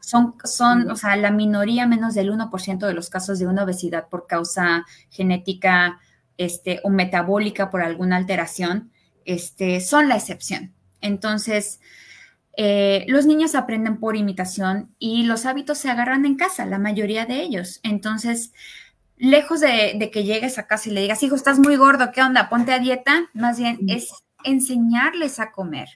Son, 0.00 0.34
son 0.42 0.90
o 0.90 0.96
sea, 0.96 1.14
la 1.14 1.30
minoría, 1.30 1.86
menos 1.86 2.14
del 2.14 2.32
1% 2.32 2.86
de 2.86 2.94
los 2.94 3.08
casos 3.08 3.38
de 3.38 3.46
una 3.46 3.62
obesidad 3.62 4.08
por 4.08 4.26
causa 4.26 4.84
genética 5.10 6.00
este, 6.38 6.80
o 6.82 6.90
metabólica 6.90 7.70
por 7.70 7.80
alguna 7.80 8.16
alteración, 8.16 8.90
este, 9.24 9.80
son 9.80 10.08
la 10.08 10.16
excepción. 10.16 10.72
Entonces, 11.00 11.78
eh, 12.56 13.04
los 13.08 13.26
niños 13.26 13.54
aprenden 13.54 13.98
por 13.98 14.16
imitación 14.16 14.94
y 14.98 15.24
los 15.24 15.46
hábitos 15.46 15.78
se 15.78 15.90
agarran 15.90 16.24
en 16.24 16.36
casa, 16.36 16.66
la 16.66 16.78
mayoría 16.78 17.26
de 17.26 17.42
ellos. 17.42 17.80
Entonces, 17.82 18.52
lejos 19.16 19.60
de, 19.60 20.10
que 20.12 20.24
llegues 20.24 20.58
a 20.58 20.66
casa 20.66 20.88
y 20.88 20.92
le 20.92 21.02
digas, 21.02 21.22
hijo, 21.22 21.34
estás 21.34 21.58
muy 21.58 21.76
gordo, 21.76 22.10
¿qué 22.12 22.22
onda? 22.22 22.48
Ponte 22.48 22.72
a 22.72 22.78
dieta, 22.78 23.28
más 23.32 23.58
bien 23.58 23.78
es 23.88 24.10
enseñarles 24.44 25.40
a 25.40 25.52
comer 25.52 25.88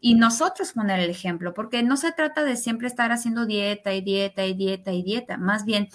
y 0.00 0.14
nosotros 0.14 0.72
poner 0.72 1.00
el 1.00 1.10
ejemplo, 1.10 1.54
porque 1.54 1.82
no 1.82 1.96
se 1.96 2.12
trata 2.12 2.44
de 2.44 2.56
siempre 2.56 2.86
estar 2.86 3.10
haciendo 3.12 3.46
dieta 3.46 3.92
y 3.92 4.00
dieta 4.00 4.46
y 4.46 4.54
dieta 4.54 4.92
y 4.92 5.02
dieta, 5.02 5.36
más 5.36 5.64
bien 5.64 5.88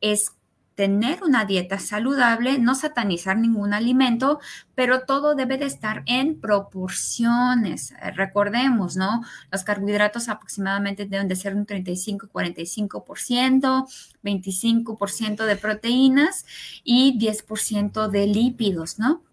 es 0.00 0.32
tener 0.78 1.22
una 1.24 1.44
dieta 1.44 1.80
saludable, 1.80 2.60
no 2.60 2.76
satanizar 2.76 3.36
ningún 3.36 3.74
alimento, 3.74 4.38
pero 4.76 5.00
todo 5.00 5.34
debe 5.34 5.58
de 5.58 5.64
estar 5.64 6.04
en 6.06 6.40
proporciones. 6.40 7.90
Eh, 8.00 8.12
recordemos, 8.12 8.96
¿no? 8.96 9.24
Los 9.50 9.64
carbohidratos 9.64 10.28
aproximadamente 10.28 11.06
deben 11.06 11.26
de 11.26 11.34
ser 11.34 11.56
un 11.56 11.66
35-45%, 11.66 13.88
25% 14.22 15.46
de 15.46 15.56
proteínas 15.56 16.46
y 16.84 17.18
10% 17.18 18.06
de 18.06 18.28
lípidos, 18.28 19.00
¿no? 19.00 19.24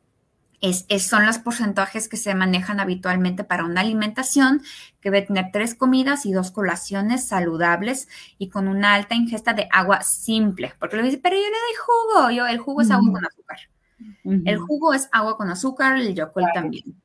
Es, 0.61 0.85
son 1.07 1.25
los 1.25 1.37
porcentajes 1.37 2.07
que 2.07 2.17
se 2.17 2.33
manejan 2.35 2.79
habitualmente 2.79 3.43
para 3.43 3.65
una 3.65 3.81
alimentación 3.81 4.61
que 5.01 5.11
debe 5.11 5.27
tener 5.27 5.51
tres 5.51 5.75
comidas 5.75 6.25
y 6.25 6.31
dos 6.31 6.51
colaciones 6.51 7.27
saludables 7.27 8.07
y 8.37 8.49
con 8.49 8.67
una 8.67 8.93
alta 8.95 9.15
ingesta 9.15 9.53
de 9.53 9.67
agua 9.71 10.01
simple. 10.01 10.73
Porque 10.79 10.97
le 10.97 11.03
dice, 11.03 11.19
pero 11.21 11.35
yo 11.35 11.41
le 11.41 11.49
doy 11.49 11.75
jugo. 11.85 12.31
Yo, 12.31 12.47
el 12.47 12.59
jugo 12.59 12.81
es 12.81 12.91
agua 12.91 13.11
con 13.11 13.25
azúcar. 13.25 13.57
El 14.23 14.57
jugo 14.57 14.93
es 14.93 15.09
agua 15.11 15.37
con 15.37 15.49
azúcar, 15.49 15.97
el 15.97 16.15
yogurt 16.15 16.53
también. 16.53 17.01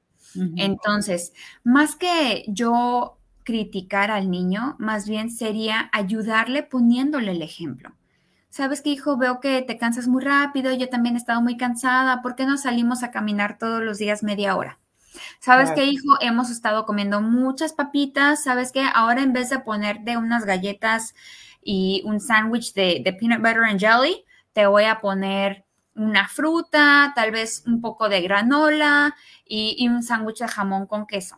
Entonces, 0.56 1.32
más 1.64 1.96
que 1.96 2.44
yo 2.48 3.18
criticar 3.42 4.10
al 4.10 4.30
niño, 4.30 4.76
más 4.78 5.08
bien 5.08 5.30
sería 5.30 5.90
ayudarle 5.92 6.62
poniéndole 6.62 7.32
el 7.32 7.42
ejemplo. 7.42 7.92
¿Sabes 8.50 8.82
qué, 8.82 8.90
hijo? 8.90 9.16
Veo 9.16 9.40
que 9.40 9.62
te 9.62 9.78
cansas 9.78 10.08
muy 10.08 10.22
rápido, 10.22 10.72
yo 10.74 10.88
también 10.88 11.14
he 11.14 11.18
estado 11.18 11.40
muy 11.40 11.56
cansada, 11.56 12.20
¿por 12.20 12.34
qué 12.34 12.44
no 12.44 12.58
salimos 12.58 13.02
a 13.02 13.10
caminar 13.10 13.56
todos 13.58 13.82
los 13.82 13.98
días 13.98 14.22
media 14.22 14.56
hora? 14.56 14.78
¿Sabes 15.40 15.70
qué, 15.72 15.84
hijo? 15.84 16.16
Hemos 16.20 16.50
estado 16.50 16.84
comiendo 16.86 17.20
muchas 17.20 17.72
papitas, 17.72 18.44
¿sabes 18.44 18.70
qué? 18.72 18.84
Ahora 18.94 19.22
en 19.22 19.32
vez 19.32 19.50
de 19.50 19.58
ponerte 19.58 20.16
unas 20.16 20.44
galletas 20.44 21.14
y 21.62 22.02
un 22.04 22.20
sándwich 22.20 22.74
de, 22.74 23.16
peanut 23.18 23.40
butter 23.40 23.64
and 23.64 23.80
jelly, 23.80 24.24
te 24.52 24.66
voy 24.66 24.84
a 24.84 25.00
poner 25.00 25.64
una 25.94 26.28
fruta, 26.28 27.12
tal 27.14 27.32
vez 27.32 27.64
un 27.66 27.80
poco 27.80 28.08
de 28.08 28.22
granola 28.22 29.16
y, 29.44 29.88
un 29.88 30.02
sándwich 30.02 30.38
de 30.38 30.48
jamón 30.48 30.86
con 30.86 31.06
queso. 31.06 31.36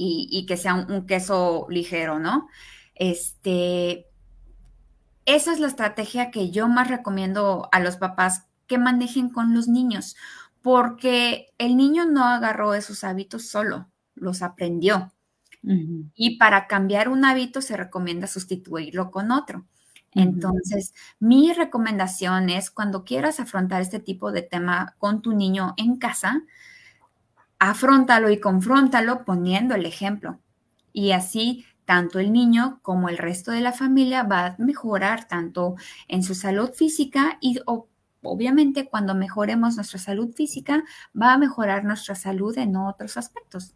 Y, 0.00 0.46
que 0.46 0.56
sea 0.56 0.74
un, 0.74 0.90
un 0.92 1.06
queso 1.06 1.66
ligero, 1.68 2.20
¿no? 2.20 2.48
Este, 2.94 4.07
esa 5.28 5.52
es 5.52 5.60
la 5.60 5.66
estrategia 5.66 6.30
que 6.30 6.50
yo 6.50 6.68
más 6.68 6.88
recomiendo 6.88 7.68
a 7.70 7.80
los 7.80 7.98
papás 7.98 8.46
que 8.66 8.78
manejen 8.78 9.28
con 9.28 9.54
los 9.54 9.68
niños, 9.68 10.16
porque 10.62 11.52
el 11.58 11.76
niño 11.76 12.06
no 12.06 12.24
agarró 12.24 12.72
esos 12.72 13.04
hábitos 13.04 13.46
solo, 13.46 13.90
los 14.14 14.40
aprendió. 14.40 15.12
Y 16.14 16.38
para 16.38 16.66
cambiar 16.66 17.10
un 17.10 17.26
hábito 17.26 17.60
se 17.60 17.76
recomienda 17.76 18.26
sustituirlo 18.26 19.10
con 19.10 19.30
otro. 19.30 19.66
Entonces, 20.14 20.94
mi 21.20 21.52
recomendación 21.52 22.48
es 22.48 22.70
cuando 22.70 23.04
quieras 23.04 23.38
afrontar 23.38 23.82
este 23.82 24.00
tipo 24.00 24.32
de 24.32 24.40
tema 24.40 24.94
con 24.96 25.20
tu 25.20 25.34
niño 25.34 25.74
en 25.76 25.98
casa, 25.98 26.42
afrontalo 27.58 28.30
y 28.30 28.40
confróntalo 28.40 29.26
poniendo 29.26 29.74
el 29.74 29.84
ejemplo. 29.84 30.40
Y 30.94 31.12
así 31.12 31.66
tanto 31.88 32.18
el 32.18 32.34
niño 32.34 32.80
como 32.82 33.08
el 33.08 33.16
resto 33.16 33.50
de 33.50 33.62
la 33.62 33.72
familia 33.72 34.22
va 34.22 34.44
a 34.44 34.56
mejorar 34.58 35.26
tanto 35.26 35.76
en 36.06 36.22
su 36.22 36.34
salud 36.34 36.70
física 36.74 37.38
y 37.40 37.60
obviamente 38.20 38.90
cuando 38.90 39.14
mejoremos 39.14 39.76
nuestra 39.76 39.98
salud 39.98 40.34
física 40.34 40.84
va 41.18 41.32
a 41.32 41.38
mejorar 41.38 41.84
nuestra 41.84 42.14
salud 42.14 42.58
en 42.58 42.76
otros 42.76 43.16
aspectos. 43.16 43.74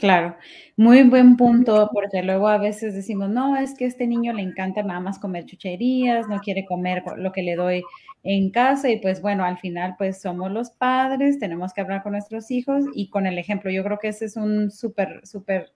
Claro, 0.00 0.36
muy 0.76 1.04
buen 1.04 1.36
punto, 1.36 1.88
porque 1.92 2.24
luego 2.24 2.48
a 2.48 2.58
veces 2.58 2.94
decimos, 2.94 3.30
no, 3.30 3.56
es 3.56 3.74
que 3.74 3.84
a 3.84 3.88
este 3.88 4.08
niño 4.08 4.32
le 4.32 4.42
encanta 4.42 4.82
nada 4.82 4.98
más 4.98 5.20
comer 5.20 5.46
chucherías, 5.46 6.28
no 6.28 6.40
quiere 6.40 6.66
comer 6.66 7.04
lo 7.16 7.30
que 7.30 7.42
le 7.42 7.54
doy 7.54 7.84
en 8.24 8.50
casa 8.50 8.90
y 8.90 9.00
pues 9.00 9.22
bueno, 9.22 9.44
al 9.44 9.58
final 9.58 9.94
pues 9.96 10.20
somos 10.20 10.50
los 10.50 10.70
padres, 10.70 11.38
tenemos 11.38 11.72
que 11.72 11.82
hablar 11.82 12.02
con 12.02 12.12
nuestros 12.12 12.50
hijos 12.50 12.84
y 12.94 13.10
con 13.10 13.26
el 13.26 13.38
ejemplo. 13.38 13.70
Yo 13.70 13.84
creo 13.84 13.98
que 13.98 14.08
ese 14.08 14.24
es 14.24 14.36
un 14.36 14.72
súper, 14.72 15.24
súper 15.24 15.72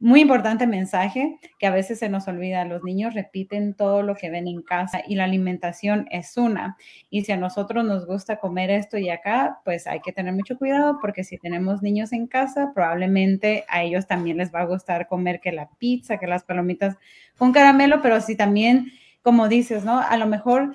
muy 0.00 0.22
importante 0.22 0.66
mensaje 0.66 1.38
que 1.58 1.66
a 1.66 1.70
veces 1.70 1.98
se 1.98 2.08
nos 2.08 2.26
olvida. 2.26 2.64
Los 2.64 2.82
niños 2.82 3.12
repiten 3.12 3.74
todo 3.74 4.02
lo 4.02 4.16
que 4.16 4.30
ven 4.30 4.48
en 4.48 4.62
casa 4.62 5.02
y 5.06 5.14
la 5.14 5.24
alimentación 5.24 6.06
es 6.10 6.38
una. 6.38 6.78
Y 7.10 7.24
si 7.24 7.32
a 7.32 7.36
nosotros 7.36 7.84
nos 7.84 8.06
gusta 8.06 8.38
comer 8.38 8.70
esto 8.70 8.96
y 8.96 9.10
acá, 9.10 9.60
pues 9.62 9.86
hay 9.86 10.00
que 10.00 10.12
tener 10.12 10.32
mucho 10.32 10.56
cuidado 10.56 10.98
porque 11.02 11.22
si 11.22 11.36
tenemos 11.36 11.82
niños 11.82 12.12
en 12.12 12.26
casa, 12.26 12.72
probablemente 12.74 13.64
a 13.68 13.82
ellos 13.82 14.06
también 14.06 14.38
les 14.38 14.52
va 14.52 14.60
a 14.60 14.64
gustar 14.64 15.06
comer 15.06 15.38
que 15.38 15.52
la 15.52 15.68
pizza, 15.78 16.16
que 16.16 16.26
las 16.26 16.44
palomitas 16.44 16.96
con 17.36 17.52
caramelo, 17.52 18.00
pero 18.00 18.22
si 18.22 18.36
también, 18.36 18.90
como 19.22 19.48
dices, 19.48 19.84
¿no? 19.84 20.00
A 20.00 20.16
lo 20.16 20.26
mejor... 20.26 20.74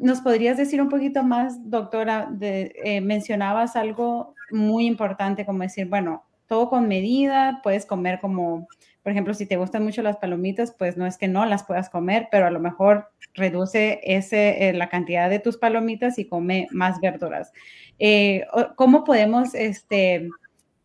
¿Nos 0.00 0.20
podrías 0.20 0.56
decir 0.56 0.80
un 0.80 0.88
poquito 0.88 1.24
más, 1.24 1.68
doctora? 1.68 2.28
De, 2.30 2.76
eh, 2.84 3.00
mencionabas 3.00 3.74
algo 3.74 4.36
muy 4.52 4.86
importante, 4.86 5.44
como 5.44 5.64
decir, 5.64 5.88
bueno, 5.88 6.22
todo 6.52 6.68
con 6.68 6.86
medida, 6.86 7.60
puedes 7.62 7.86
comer 7.86 8.20
como, 8.20 8.68
por 9.02 9.10
ejemplo, 9.10 9.32
si 9.32 9.46
te 9.46 9.56
gustan 9.56 9.84
mucho 9.84 10.02
las 10.02 10.18
palomitas, 10.18 10.70
pues 10.78 10.98
no 10.98 11.06
es 11.06 11.16
que 11.16 11.26
no 11.26 11.46
las 11.46 11.64
puedas 11.64 11.88
comer, 11.88 12.28
pero 12.30 12.44
a 12.46 12.50
lo 12.50 12.60
mejor 12.60 13.08
reduce 13.32 14.00
ese, 14.02 14.68
eh, 14.68 14.74
la 14.74 14.90
cantidad 14.90 15.30
de 15.30 15.38
tus 15.38 15.56
palomitas 15.56 16.18
y 16.18 16.26
come 16.26 16.68
más 16.70 17.00
verduras. 17.00 17.52
Eh, 17.98 18.44
¿Cómo 18.76 19.02
podemos, 19.02 19.54
este, 19.54 20.28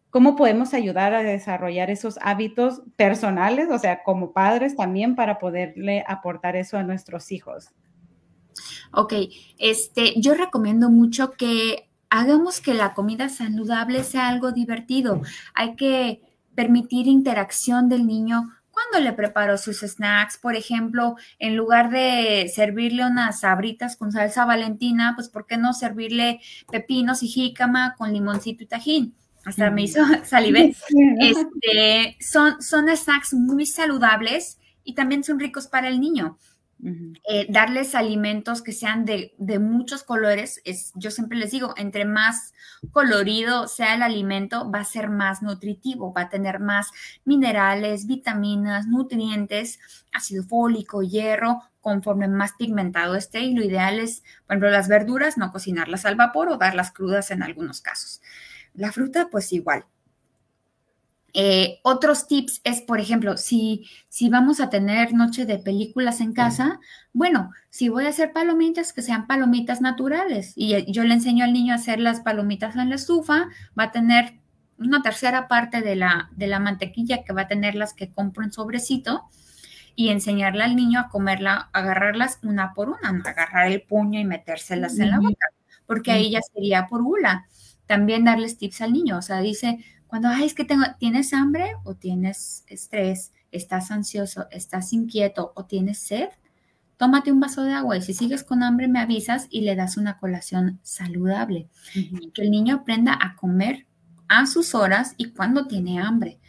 cómo 0.09 0.37
podemos 0.37 0.73
ayudar 0.73 1.13
a 1.13 1.21
desarrollar 1.21 1.89
esos 1.89 2.17
hábitos 2.21 2.83
personales, 2.95 3.67
o 3.69 3.77
sea, 3.77 4.03
como 4.03 4.31
padres 4.31 4.77
también 4.77 5.17
para 5.17 5.37
poderle 5.37 6.05
aportar 6.07 6.55
eso 6.55 6.77
a 6.77 6.83
nuestros 6.83 7.29
hijos? 7.33 7.73
Ok, 8.93 9.13
este, 9.59 10.13
yo 10.15 10.33
recomiendo 10.33 10.89
mucho 10.89 11.31
que 11.31 11.86
hagamos 12.09 12.61
que 12.61 12.73
la 12.73 12.93
comida 12.93 13.29
saludable 13.29 14.03
sea 14.03 14.27
algo 14.27 14.51
divertido. 14.51 15.21
Hay 15.53 15.75
que 15.75 16.21
permitir 16.55 17.07
interacción 17.07 17.89
del 17.89 18.07
niño 18.07 18.51
cuando 18.77 19.03
le 19.03 19.13
preparo 19.13 19.57
sus 19.57 19.79
snacks, 19.79 20.37
por 20.37 20.55
ejemplo, 20.55 21.15
en 21.39 21.55
lugar 21.55 21.89
de 21.89 22.51
servirle 22.53 23.07
unas 23.07 23.39
sabritas 23.39 23.97
con 23.97 24.11
salsa 24.11 24.45
valentina, 24.45 25.13
pues 25.15 25.29
¿por 25.29 25.47
qué 25.47 25.57
no 25.57 25.73
servirle 25.73 26.41
pepinos 26.71 27.23
y 27.23 27.27
jícama 27.27 27.95
con 27.97 28.13
limoncito 28.13 28.63
y 28.63 28.67
tajín? 28.67 29.15
Hasta 29.45 29.71
me 29.71 29.83
hizo 29.83 30.03
salive. 30.23 30.75
Este, 31.19 32.17
son, 32.19 32.61
son 32.61 32.95
snacks 32.95 33.33
muy 33.33 33.65
saludables 33.65 34.59
y 34.83 34.93
también 34.93 35.23
son 35.23 35.39
ricos 35.39 35.67
para 35.67 35.87
el 35.87 35.99
niño. 35.99 36.37
Eh, 36.83 37.47
darles 37.49 37.95
alimentos 37.95 38.61
que 38.61 38.71
sean 38.71 39.03
de, 39.03 39.33
muchos 39.59 40.03
colores, 40.03 40.61
es, 40.63 40.91
yo 40.95 41.09
siempre 41.09 41.37
les 41.37 41.51
digo, 41.51 41.73
entre 41.75 42.05
más 42.05 42.53
colorido 42.91 43.67
sea 43.67 43.95
el 43.95 44.03
alimento, 44.03 44.69
va 44.69 44.81
a 44.81 44.85
ser 44.85 45.09
más 45.09 45.41
nutritivo, 45.41 46.13
va 46.13 46.23
a 46.23 46.29
tener 46.29 46.59
más 46.59 46.91
minerales, 47.25 48.05
vitaminas, 48.05 48.85
nutrientes, 48.85 49.79
ácido 50.13 50.43
fólico, 50.43 51.01
hierro, 51.01 51.63
conforme 51.81 52.27
más 52.27 52.53
pigmentado 52.53 53.15
esté. 53.15 53.41
Y 53.41 53.55
lo 53.55 53.63
ideal 53.63 53.99
es, 53.99 54.21
por 54.45 54.53
ejemplo, 54.53 54.69
las 54.69 54.87
verduras, 54.87 55.37
no 55.37 55.51
cocinarlas 55.51 56.05
al 56.05 56.15
vapor 56.15 56.49
o 56.49 56.57
darlas 56.57 56.91
crudas 56.91 57.31
en 57.31 57.41
algunos 57.41 57.81
casos. 57.81 58.21
La 58.75 58.91
fruta, 58.91 59.29
pues 59.31 59.51
igual, 59.51 59.85
eh, 61.33 61.79
otros 61.83 62.27
tips 62.27 62.61
es, 62.63 62.81
por 62.81 62.99
ejemplo, 62.99 63.37
si, 63.37 63.87
si 64.09 64.29
vamos 64.29 64.59
a 64.59 64.69
tener 64.69 65.13
noche 65.13 65.45
de 65.45 65.59
películas 65.59 66.21
en 66.21 66.33
casa, 66.33 66.79
bueno, 67.13 67.51
si 67.69 67.89
voy 67.89 68.05
a 68.05 68.09
hacer 68.09 68.33
palomitas, 68.33 68.93
que 68.93 69.01
sean 69.01 69.27
palomitas 69.27 69.81
naturales. 69.81 70.53
Y 70.55 70.73
eh, 70.73 70.85
yo 70.87 71.03
le 71.03 71.13
enseño 71.13 71.45
al 71.45 71.53
niño 71.53 71.73
a 71.73 71.77
hacer 71.77 71.99
las 71.99 72.21
palomitas 72.21 72.75
en 72.75 72.89
la 72.89 72.95
estufa, 72.95 73.47
va 73.77 73.83
a 73.83 73.91
tener 73.91 74.39
una 74.77 75.01
tercera 75.01 75.47
parte 75.47 75.81
de 75.81 75.95
la, 75.95 76.29
de 76.35 76.47
la 76.47 76.59
mantequilla 76.59 77.23
que 77.23 77.33
va 77.33 77.41
a 77.41 77.47
tener 77.47 77.75
las 77.75 77.93
que 77.93 78.11
compro 78.11 78.43
en 78.43 78.51
sobrecito 78.51 79.23
y 79.95 80.09
enseñarle 80.09 80.63
al 80.63 80.75
niño 80.75 80.99
a 80.99 81.09
comerla, 81.09 81.69
agarrarlas 81.73 82.39
una 82.43 82.73
por 82.73 82.89
una, 82.89 83.09
agarrar 83.25 83.71
el 83.71 83.81
puño 83.81 84.19
y 84.19 84.25
metérselas 84.25 84.99
en 84.99 85.09
la 85.09 85.19
boca, 85.19 85.47
porque 85.87 86.11
ahí 86.11 86.31
ya 86.31 86.39
sería 86.53 86.85
por 86.85 87.01
gula. 87.03 87.47
También 87.87 88.25
darles 88.25 88.59
tips 88.59 88.81
al 88.81 88.93
niño, 88.93 89.17
o 89.17 89.21
sea, 89.23 89.39
dice, 89.39 89.79
cuando, 90.17 90.35
ay, 90.35 90.45
es 90.45 90.55
que 90.55 90.65
tengo, 90.65 90.83
tienes 90.97 91.31
hambre 91.31 91.75
o 91.83 91.93
tienes 91.93 92.63
estrés, 92.65 93.33
estás 93.51 93.91
ansioso, 93.91 94.47
estás 94.49 94.91
inquieto 94.91 95.53
o 95.55 95.65
tienes 95.65 95.99
sed, 95.99 96.29
tómate 96.97 97.31
un 97.31 97.39
vaso 97.39 97.63
de 97.63 97.73
agua 97.73 97.97
y 97.97 98.01
si 98.01 98.15
sigues 98.15 98.43
con 98.43 98.63
hambre 98.63 98.87
me 98.87 98.99
avisas 98.99 99.45
y 99.51 99.61
le 99.61 99.75
das 99.75 99.95
una 99.95 100.17
colación 100.17 100.79
saludable. 100.81 101.69
Y 101.93 102.31
que 102.31 102.41
el 102.41 102.49
niño 102.49 102.77
aprenda 102.77 103.15
a 103.21 103.35
comer 103.35 103.85
a 104.27 104.47
sus 104.47 104.73
horas 104.73 105.13
y 105.17 105.25
cuando 105.33 105.67
tiene 105.67 106.01
hambre. 106.01 106.39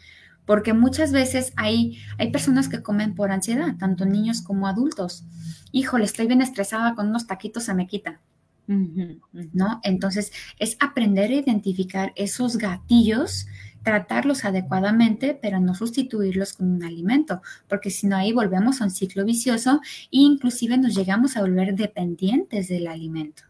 Porque 0.47 0.73
muchas 0.73 1.13
veces 1.13 1.53
hay, 1.57 1.99
hay 2.17 2.31
personas 2.31 2.71
que 2.71 2.83
comen 2.83 3.15
por 3.15 3.31
ansiedad, 3.31 3.77
tanto 3.79 4.07
niños 4.07 4.41
como 4.41 4.67
adultos. 4.67 5.27
Híjole, 5.73 6.07
estoy 6.07 6.27
bien 6.27 6.41
estresada 6.41 6.95
con 6.95 7.09
unos 7.09 7.27
taquitos, 7.27 7.65
se 7.65 7.75
me 7.75 7.87
quita. 7.87 8.23
¿No? 8.69 9.81
Entonces, 9.83 10.33
es 10.59 10.77
aprender 10.81 11.31
a 11.31 11.35
identificar 11.35 12.13
esos 12.17 12.59
gatillos, 12.59 13.47
tratarlos 13.83 14.45
adecuadamente, 14.45 15.39
pero 15.41 15.59
no 15.61 15.75
sustituirlos 15.75 16.53
con 16.53 16.71
un 16.73 16.85
alimento, 16.85 17.41
porque 17.69 17.91
si 17.91 18.07
no 18.07 18.17
ahí 18.17 18.33
volvemos 18.33 18.81
a 18.81 18.85
un 18.85 18.91
ciclo 18.91 19.25
vicioso 19.25 19.81
e 20.13 20.19
inclusive 20.19 20.77
nos 20.77 20.95
llegamos 20.95 21.37
a 21.37 21.41
volver 21.41 21.75
dependientes 21.75 22.69
del 22.69 22.87
alimento. 22.87 23.45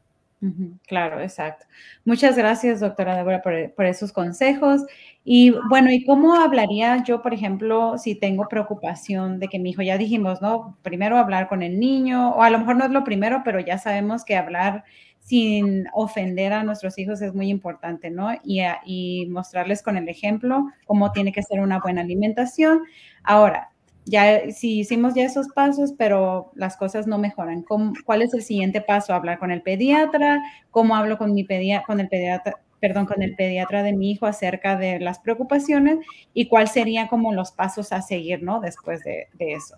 Claro, 0.87 1.21
exacto. 1.21 1.67
Muchas 2.05 2.37
gracias, 2.37 2.79
doctora 2.79 3.17
Débora, 3.17 3.43
por, 3.43 3.75
por, 3.75 3.87
esos 3.87 4.13
consejos. 4.13 4.83
Y 5.25 5.51
bueno, 5.69 5.91
¿y 5.91 6.05
cómo 6.05 6.37
hablaría 6.37 7.03
yo, 7.03 7.23
por 7.23 7.35
ejemplo, 7.35 7.99
si 7.99 8.15
tengo 8.15 8.47
preocupación 8.49 9.41
de 9.41 9.49
que 9.49 9.59
mi 9.59 9.71
hijo, 9.71 9.83
ya 9.83 9.99
dijimos, 9.99 10.41
¿no? 10.41 10.79
Primero 10.83 11.19
hablar 11.19 11.49
con 11.49 11.63
el 11.63 11.81
niño, 11.81 12.31
o 12.31 12.43
a 12.43 12.51
lo 12.51 12.61
mejor 12.61 12.77
no 12.77 12.85
es 12.85 12.93
lo 12.93 13.03
primero, 13.03 13.43
pero 13.45 13.59
ya 13.59 13.79
sabemos 13.79 14.25
que 14.25 14.37
hablar 14.37 14.85
sin 15.29 15.87
ofender 15.93 16.55
a 16.55 16.63
nuestros 16.63 16.99
hijos 16.99 17.21
es 17.21 17.35
muy 17.35 17.51
importante, 17.51 18.11
¿no? 18.11 18.31
Y, 18.43 19.27
mostrarles 19.29 19.83
con 19.83 19.99
el 19.99 20.09
ejemplo 20.09 20.65
cómo 20.87 21.13
tiene 21.13 21.33
que 21.33 21.43
ser 21.43 21.61
una 21.61 21.81
buena 21.81 22.01
alimentación. 22.01 22.81
Ahora, 23.25 23.69
ya 24.07 24.51
si 24.51 24.79
hicimos 24.79 25.13
ya 25.15 25.25
esos 25.25 25.49
pasos, 25.49 25.93
pero 25.99 26.51
las 26.55 26.79
cosas 26.79 27.07
no 27.07 27.19
mejoran, 27.19 27.63
¿cuál 28.07 28.23
es 28.23 28.33
el 28.33 28.43
siguiente 28.43 28.81
paso? 28.81 29.13
Hablar 29.13 29.39
con 29.39 29.51
el 29.51 29.61
pediatra, 29.61 30.41
cómo 30.71 30.97
hablo 30.97 31.19
con 31.19 31.35
mi 31.35 31.47
con 31.87 32.01
el 32.01 32.09
pediatra, 32.09 32.55
perdón, 32.81 33.05
con 33.05 33.21
el 33.21 33.37
pediatra 33.37 33.83
de 33.83 33.93
mi 33.93 34.13
hijo 34.13 34.25
acerca 34.25 34.79
de 34.79 34.99
las 34.99 35.19
preocupaciones 35.19 35.99
y 36.33 36.49
cuál 36.49 36.69
serían 36.69 37.09
como 37.09 37.35
los 37.35 37.53
pasos 37.53 37.93
a 37.93 38.01
seguir, 38.01 38.43
¿no? 38.43 38.61
Después 38.61 39.03
de, 39.05 39.29
eso. 39.39 39.77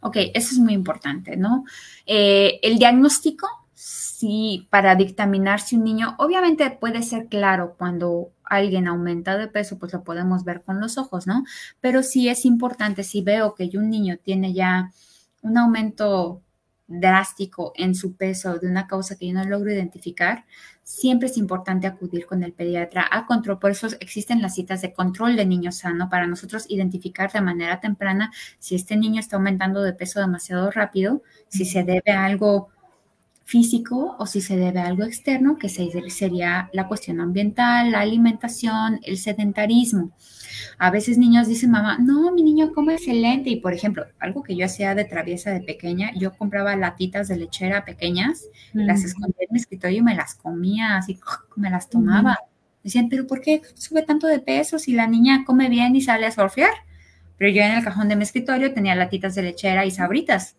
Ok, 0.00 0.16
eso 0.32 0.54
es 0.54 0.58
muy 0.58 0.72
importante, 0.72 1.36
¿no? 1.36 1.64
Eh, 2.06 2.58
el 2.62 2.78
diagnóstico 2.78 3.59
Sí, 3.82 4.68
para 4.68 4.94
dictaminar 4.94 5.58
si 5.58 5.76
un 5.76 5.84
niño, 5.84 6.14
obviamente 6.18 6.70
puede 6.70 7.02
ser 7.02 7.28
claro 7.28 7.76
cuando 7.78 8.30
alguien 8.44 8.86
aumenta 8.86 9.38
de 9.38 9.48
peso, 9.48 9.78
pues 9.78 9.94
lo 9.94 10.04
podemos 10.04 10.44
ver 10.44 10.60
con 10.62 10.80
los 10.80 10.98
ojos, 10.98 11.26
¿no? 11.26 11.44
Pero 11.80 12.02
sí 12.02 12.28
es 12.28 12.44
importante, 12.44 13.04
si 13.04 13.22
veo 13.22 13.54
que 13.54 13.70
un 13.78 13.88
niño 13.88 14.18
tiene 14.22 14.52
ya 14.52 14.92
un 15.40 15.56
aumento 15.56 16.42
drástico 16.88 17.72
en 17.74 17.94
su 17.94 18.16
peso 18.16 18.58
de 18.58 18.66
una 18.68 18.86
causa 18.86 19.16
que 19.16 19.28
yo 19.28 19.32
no 19.32 19.44
logro 19.44 19.72
identificar, 19.72 20.44
siempre 20.82 21.28
es 21.28 21.38
importante 21.38 21.86
acudir 21.86 22.26
con 22.26 22.42
el 22.42 22.52
pediatra 22.52 23.06
a 23.10 23.24
control. 23.24 23.58
Por 23.58 23.70
eso 23.70 23.86
existen 24.00 24.42
las 24.42 24.56
citas 24.56 24.82
de 24.82 24.92
control 24.92 25.36
de 25.36 25.46
niño 25.46 25.72
sano 25.72 26.10
para 26.10 26.26
nosotros 26.26 26.66
identificar 26.68 27.32
de 27.32 27.40
manera 27.40 27.80
temprana 27.80 28.30
si 28.58 28.74
este 28.74 28.98
niño 28.98 29.20
está 29.20 29.36
aumentando 29.36 29.80
de 29.82 29.94
peso 29.94 30.20
demasiado 30.20 30.70
rápido, 30.70 31.22
si 31.48 31.64
se 31.64 31.82
debe 31.82 32.12
a 32.12 32.26
algo 32.26 32.68
físico 33.50 34.14
o 34.16 34.26
si 34.26 34.40
se 34.40 34.56
debe 34.56 34.78
a 34.78 34.86
algo 34.86 35.02
externo, 35.02 35.58
que 35.58 35.68
sería 35.68 36.70
la 36.72 36.86
cuestión 36.86 37.20
ambiental, 37.20 37.90
la 37.90 38.00
alimentación, 38.00 39.00
el 39.02 39.18
sedentarismo. 39.18 40.12
A 40.78 40.92
veces 40.92 41.18
niños 41.18 41.48
dicen, 41.48 41.72
mamá, 41.72 41.98
no, 41.98 42.30
mi 42.30 42.44
niño 42.44 42.70
come 42.72 42.94
excelente. 42.94 43.50
Y 43.50 43.56
por 43.56 43.74
ejemplo, 43.74 44.04
algo 44.20 44.44
que 44.44 44.54
yo 44.54 44.66
hacía 44.66 44.94
de 44.94 45.04
traviesa 45.04 45.50
de 45.50 45.62
pequeña, 45.62 46.12
yo 46.16 46.32
compraba 46.36 46.76
latitas 46.76 47.26
de 47.26 47.38
lechera 47.38 47.84
pequeñas, 47.84 48.44
las 48.72 49.02
mm. 49.02 49.06
escondía 49.06 49.46
en 49.48 49.52
mi 49.52 49.58
escritorio 49.58 49.98
y 49.98 50.02
me 50.02 50.14
las 50.14 50.36
comía, 50.36 50.96
así 50.96 51.18
me 51.56 51.70
las 51.70 51.88
tomaba. 51.88 52.38
Decían, 52.84 53.08
pero 53.08 53.26
¿por 53.26 53.40
qué 53.40 53.62
sube 53.74 54.02
tanto 54.02 54.28
de 54.28 54.38
peso 54.38 54.78
si 54.78 54.92
la 54.92 55.08
niña 55.08 55.44
come 55.44 55.68
bien 55.68 55.96
y 55.96 56.02
sale 56.02 56.26
a 56.26 56.30
surfear? 56.30 56.72
Pero 57.36 57.50
yo 57.50 57.62
en 57.62 57.72
el 57.72 57.82
cajón 57.82 58.08
de 58.08 58.14
mi 58.14 58.22
escritorio 58.22 58.72
tenía 58.72 58.94
latitas 58.94 59.34
de 59.34 59.42
lechera 59.42 59.84
y 59.84 59.90
sabritas. 59.90 60.56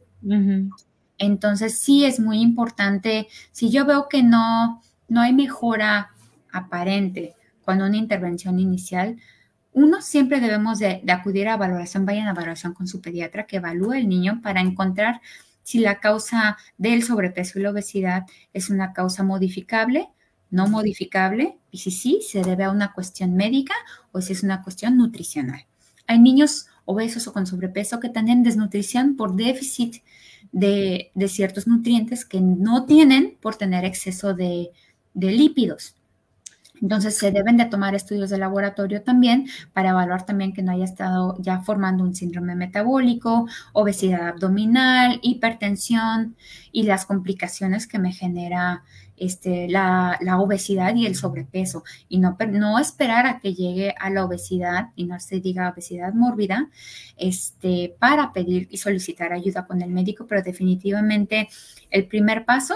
Entonces 1.21 1.79
sí 1.79 2.03
es 2.03 2.19
muy 2.19 2.41
importante, 2.41 3.27
si 3.51 3.69
yo 3.69 3.85
veo 3.85 4.09
que 4.09 4.23
no, 4.23 4.81
no 5.07 5.21
hay 5.21 5.33
mejora 5.33 6.09
aparente 6.51 7.35
cuando 7.63 7.85
una 7.85 7.97
intervención 7.97 8.59
inicial, 8.59 9.17
uno 9.71 10.01
siempre 10.01 10.39
debemos 10.39 10.79
de, 10.79 11.03
acudir 11.07 11.47
a 11.47 11.57
valoración, 11.57 12.05
vayan 12.05 12.27
a 12.27 12.33
valoración 12.33 12.73
con 12.73 12.87
su 12.87 13.01
pediatra 13.01 13.45
que 13.45 13.57
evalúe 13.57 13.93
el 13.93 14.09
niño 14.09 14.41
para 14.41 14.61
encontrar 14.61 15.21
si 15.61 15.79
la 15.79 15.99
causa 15.99 16.57
del 16.79 17.03
sobrepeso 17.03 17.59
y 17.59 17.61
la 17.61 17.69
obesidad 17.69 18.25
es 18.51 18.71
una 18.71 18.91
causa 18.91 19.23
modificable 19.23 20.09
no 20.51 20.67
modificable 20.67 21.57
y 21.71 21.77
si 21.77 21.91
sí, 21.91 22.19
se 22.21 22.43
debe 22.43 22.65
a 22.65 22.71
una 22.71 22.93
cuestión 22.93 23.35
médica 23.35 23.73
o 24.11 24.21
si 24.21 24.33
es 24.33 24.43
una 24.43 24.61
cuestión 24.63 24.97
nutricional. 24.97 25.65
Hay 26.07 26.19
niños 26.19 26.67
obesos 26.85 27.27
o 27.27 27.33
con 27.33 27.47
sobrepeso 27.47 27.99
que 27.99 28.09
tienen 28.09 28.43
desnutrición 28.43 29.15
por 29.15 29.35
déficit 29.35 30.03
de, 30.51 31.11
ciertos 31.27 31.67
nutrientes 31.67 32.25
que 32.25 32.41
no 32.41 32.85
tienen 32.85 33.37
por 33.41 33.55
tener 33.55 33.85
exceso 33.85 34.33
de, 34.33 34.71
de 35.13 35.31
lípidos. 35.31 35.95
Entonces 36.81 37.15
se 37.15 37.31
deben 37.31 37.57
de 37.57 37.65
tomar 37.65 37.93
estudios 37.93 38.31
de 38.31 38.39
laboratorio 38.39 39.03
también 39.03 39.47
para 39.71 39.91
evaluar 39.91 40.25
también 40.25 40.51
que 40.51 40.63
no 40.63 40.71
haya 40.71 40.85
estado 40.85 41.37
ya 41.39 41.61
formando 41.61 42.03
un 42.03 42.15
síndrome 42.15 42.55
metabólico, 42.55 43.47
obesidad 43.73 44.29
abdominal, 44.29 45.19
hipertensión 45.21 46.35
y 46.71 46.83
las 46.83 47.05
complicaciones 47.05 47.85
que 47.85 47.99
me 47.99 48.13
genera 48.13 48.83
este, 49.21 49.67
la, 49.69 50.17
obesidad 50.39 50.95
y 50.95 51.05
el 51.05 51.15
sobrepeso. 51.15 51.83
Y 52.09 52.17
no, 52.17 52.35
no 52.49 52.79
esperar 52.79 53.27
a 53.27 53.39
que 53.39 53.53
llegue 53.53 53.93
a 53.99 54.09
la 54.09 54.25
obesidad 54.25 54.89
y 54.95 55.05
no 55.05 55.19
se 55.19 55.39
diga 55.39 55.69
obesidad 55.69 56.13
mórbida 56.13 56.71
este, 57.17 57.95
para 57.99 58.33
pedir 58.33 58.67
y 58.71 58.77
solicitar 58.77 59.31
ayuda 59.31 59.67
con 59.67 59.83
el 59.83 59.91
médico, 59.91 60.25
pero 60.27 60.41
definitivamente 60.41 61.49
el 61.91 62.07
primer 62.07 62.45
paso 62.45 62.75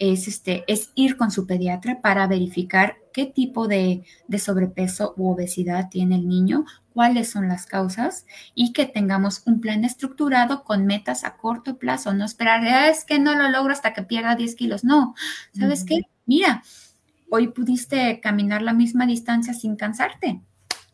es, 0.00 0.26
este, 0.26 0.64
es 0.66 0.90
ir 0.94 1.16
con 1.16 1.30
su 1.30 1.46
pediatra 1.46 2.00
para 2.00 2.26
verificar 2.26 2.96
qué 3.12 3.26
tipo 3.26 3.68
de, 3.68 4.02
sobrepeso 4.38 5.12
u 5.16 5.30
obesidad 5.30 5.90
tiene 5.90 6.16
el 6.16 6.26
niño, 6.26 6.64
cuáles 6.94 7.30
son 7.30 7.48
las 7.48 7.66
causas 7.66 8.24
y 8.54 8.72
que 8.72 8.86
tengamos 8.86 9.42
un 9.44 9.60
plan 9.60 9.84
estructurado 9.84 10.64
con 10.64 10.86
metas 10.86 11.22
a 11.22 11.36
corto 11.36 11.76
plazo, 11.76 12.14
no 12.14 12.24
esperar, 12.24 12.64
ah, 12.64 12.88
es 12.88 13.04
que 13.04 13.18
no 13.18 13.34
lo 13.34 13.50
logro 13.50 13.72
hasta 13.72 13.92
que 13.92 14.02
pierda 14.02 14.36
10 14.36 14.54
kilos, 14.56 14.84
no, 14.84 15.14
¿sabes 15.52 15.84
qué? 15.84 16.00
Mira, 16.24 16.62
hoy 17.30 17.48
pudiste 17.48 18.20
caminar 18.20 18.62
la 18.62 18.72
misma 18.72 19.06
distancia 19.06 19.52
sin 19.52 19.76
cansarte. 19.76 20.40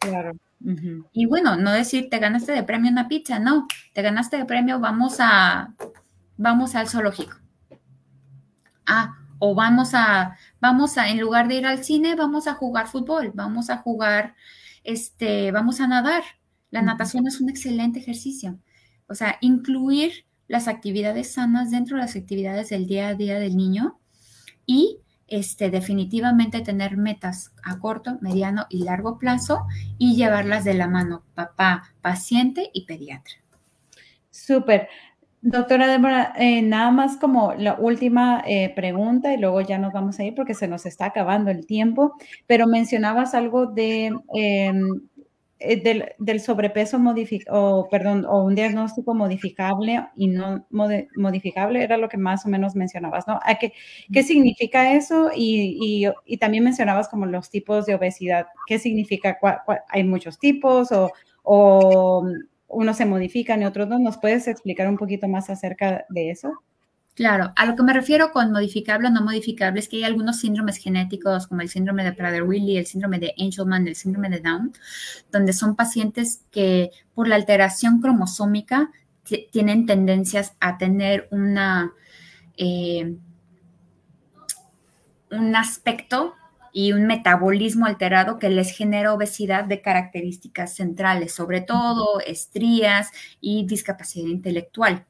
Claro. 0.01 0.33
Y 1.13 1.27
bueno, 1.27 1.57
no 1.57 1.71
decir 1.71 2.09
te 2.11 2.19
ganaste 2.19 2.51
de 2.51 2.65
premio 2.65 2.91
una 2.91 3.07
pizza, 3.07 3.39
no, 3.39 3.69
te 3.93 4.03
ganaste 4.03 4.37
de 4.37 4.47
premio, 4.47 4.81
vamos 4.81 5.19
a, 5.21 5.75
vamos 6.37 6.75
al 6.75 6.89
zoológico. 6.89 7.46
Ah, 8.87 9.19
o 9.39 9.55
vamos 9.55 9.95
a, 9.95 10.37
vamos 10.61 10.97
a, 10.99 11.09
en 11.11 11.21
lugar 11.21 11.49
de 11.49 11.57
ir 11.57 11.67
al 11.67 11.85
cine, 11.85 12.15
vamos 12.15 12.47
a 12.47 12.55
jugar 12.55 12.89
fútbol, 12.89 13.33
vamos 13.35 13.71
a 13.71 13.79
jugar, 13.79 14.35
este, 14.85 15.53
vamos 15.53 15.81
a 15.81 15.89
nadar. 15.89 16.23
La 16.71 16.83
natación 16.83 17.27
es 17.27 17.41
un 17.41 17.49
excelente 17.49 17.99
ejercicio. 17.99 18.59
O 19.09 19.15
sea, 19.15 19.37
incluir 19.41 20.27
las 20.49 20.69
actividades 20.69 21.33
sanas 21.33 21.71
dentro 21.71 21.97
de 21.97 22.03
las 22.03 22.17
actividades 22.17 22.71
del 22.71 22.87
día 22.87 23.09
a 23.09 23.15
día 23.15 23.39
del 23.39 23.57
niño 23.57 23.99
y 24.65 25.01
este, 25.29 25.71
definitivamente 25.71 26.61
tener 26.61 26.97
metas 26.97 27.53
a 27.63 27.79
corto, 27.79 28.19
mediano 28.21 28.67
y 28.71 28.85
largo 28.85 29.19
plazo 29.19 29.67
y 29.99 30.17
llevarlas 30.17 30.65
de 30.65 30.75
la 30.75 30.87
mano, 30.87 31.25
papá, 31.35 31.95
paciente 32.01 32.71
y 32.73 32.87
pediatra. 32.87 33.35
Súper. 34.31 34.89
Doctora 35.43 35.87
Débora, 35.87 36.33
eh, 36.39 36.63
nada 36.63 36.91
más 36.91 37.19
como 37.19 37.55
la 37.55 37.75
última 37.75 38.43
eh, 38.47 38.73
pregunta 38.75 39.33
y 39.33 39.39
luego 39.39 39.61
ya 39.61 39.79
nos 39.79 39.93
vamos 39.93 40.19
a 40.19 40.25
ir 40.25 40.35
porque 40.35 40.55
se 40.55 40.67
nos 40.67 40.87
está 40.87 41.07
acabando 41.07 41.51
el 41.51 41.67
tiempo, 41.67 42.15
pero 42.47 42.67
mencionabas 42.67 43.35
algo 43.35 43.67
de, 43.67 44.07
em, 44.35 45.01
eh, 45.59 46.15
del, 46.19 46.41
sobrepeso 46.41 46.99
o 47.51 47.89
perdón, 47.91 48.25
o 48.27 48.43
un 48.43 48.55
diagnóstico 48.55 49.15
modificable 49.15 50.07
y 50.17 50.29
no 50.29 50.67
modificable, 50.71 51.83
era 51.83 51.97
lo 51.97 52.09
que 52.09 52.19
más 52.19 52.45
o 52.45 52.49
menos 52.49 52.75
mencionabas, 52.75 53.27
¿no? 53.29 53.39
qué, 53.61 53.73
qué 54.13 54.23
significa 54.23 54.93
eso? 54.95 55.31
Y, 55.35 56.09
también 56.41 56.65
mencionabas 56.65 57.09
como 57.09 57.27
los 57.27 57.51
tipos 57.51 57.87
de 57.87 57.95
obesidad. 57.95 58.47
¿Qué 58.67 58.79
significa? 58.79 59.39
¿Hay 59.89 60.05
muchos 60.05 60.39
tipos 60.39 60.93
o, 60.93 61.11
o 61.43 62.27
unos 62.69 62.97
se 62.97 63.07
modifican 63.07 63.63
y 63.63 63.67
otros 63.67 63.89
no. 63.89 63.99
¿Nos 63.99 64.19
puedes 64.19 64.49
explicar 64.49 64.89
un 64.89 64.97
poquito 64.97 65.29
más 65.29 65.51
acerca 65.51 66.05
de 66.09 66.31
eso? 66.31 66.53
Claro, 67.17 67.55
a 67.57 67.65
lo 67.65 67.75
que 67.77 67.83
me 67.83 67.95
refiero 67.95 68.31
con 68.31 68.53
modificable 68.53 69.09
o 69.09 69.11
no 69.11 69.23
modificable 69.23 69.81
es 69.81 69.89
que 69.89 69.97
hay 69.97 70.05
algunos 70.05 70.39
síndromes 70.39 70.77
genéticos 70.77 71.47
como 71.47 71.63
el 71.63 71.71
síndrome 71.71 72.05
de 72.05 72.13
Prader-Willi, 72.13 72.77
el 72.77 72.85
síndrome 72.85 73.19
de 73.19 73.33
Angelman, 73.39 73.89
el 73.89 73.97
síndrome 73.97 74.29
de 74.29 74.41
Down, 74.41 74.75
donde 75.33 75.55
son 75.55 75.77
pacientes 75.77 76.43
que 76.51 76.91
por 77.15 77.27
la 77.27 77.37
alteración 77.37 78.03
cromosómica 78.03 78.91
tienen 79.51 79.87
tendencias 79.87 80.57
a 80.61 80.77
tener 80.77 81.27
una, 81.31 81.95
eh, 82.59 83.17
un 85.31 85.57
aspecto 85.57 86.35
y 86.79 86.93
un 86.93 87.07
metabolismo 87.07 87.87
alterado 87.87 88.39
que 88.39 88.51
les 88.51 88.71
genera 88.71 89.15
obesidad 89.15 89.65
de 89.65 89.81
características 89.81 90.75
centrales, 90.75 91.33
sobre 91.33 91.63
todo 91.63 92.21
estrías 92.21 93.13
y 93.41 93.65
discapacidad 93.65 94.27
intelectual. 94.27 95.07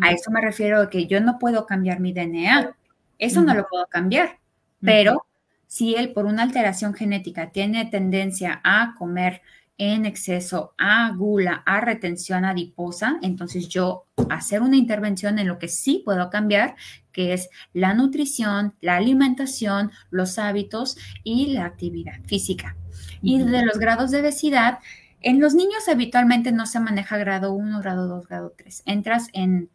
A 0.00 0.12
eso 0.12 0.30
me 0.30 0.40
refiero 0.40 0.80
a 0.80 0.88
que 0.88 1.08
yo 1.08 1.20
no 1.20 1.36
puedo 1.40 1.66
cambiar 1.66 1.98
mi 1.98 2.12
DNA, 2.12 2.76
eso 3.18 3.42
no 3.42 3.54
lo 3.54 3.66
puedo 3.66 3.88
cambiar, 3.88 4.38
pero 4.80 5.26
si 5.66 5.96
él 5.96 6.12
por 6.12 6.26
una 6.26 6.44
alteración 6.44 6.94
genética 6.94 7.50
tiene 7.50 7.86
tendencia 7.86 8.60
a 8.62 8.94
comer 8.96 9.42
en 9.78 10.06
exceso 10.06 10.74
a 10.78 11.10
gula, 11.10 11.64
a 11.66 11.80
retención 11.80 12.44
adiposa, 12.44 13.18
entonces 13.22 13.68
yo 13.68 14.04
hacer 14.28 14.62
una 14.62 14.76
intervención 14.76 15.40
en 15.40 15.48
lo 15.48 15.58
que 15.58 15.66
sí 15.66 16.02
puedo 16.04 16.30
cambiar, 16.30 16.76
que 17.12 17.32
es 17.32 17.48
la 17.72 17.94
nutrición, 17.94 18.74
la 18.80 18.96
alimentación, 18.96 19.92
los 20.10 20.38
hábitos 20.38 20.96
y 21.24 21.46
la 21.48 21.64
actividad 21.64 22.20
física. 22.26 22.76
Y 23.22 23.38
de 23.38 23.64
los 23.64 23.78
grados 23.78 24.10
de 24.10 24.20
obesidad, 24.20 24.78
en 25.20 25.40
los 25.40 25.54
niños 25.54 25.88
habitualmente 25.88 26.52
no 26.52 26.66
se 26.66 26.80
maneja 26.80 27.18
grado 27.18 27.52
1, 27.52 27.80
grado 27.80 28.08
2, 28.08 28.26
grado 28.26 28.54
3. 28.56 28.82
Entras 28.86 29.28
en 29.32 29.68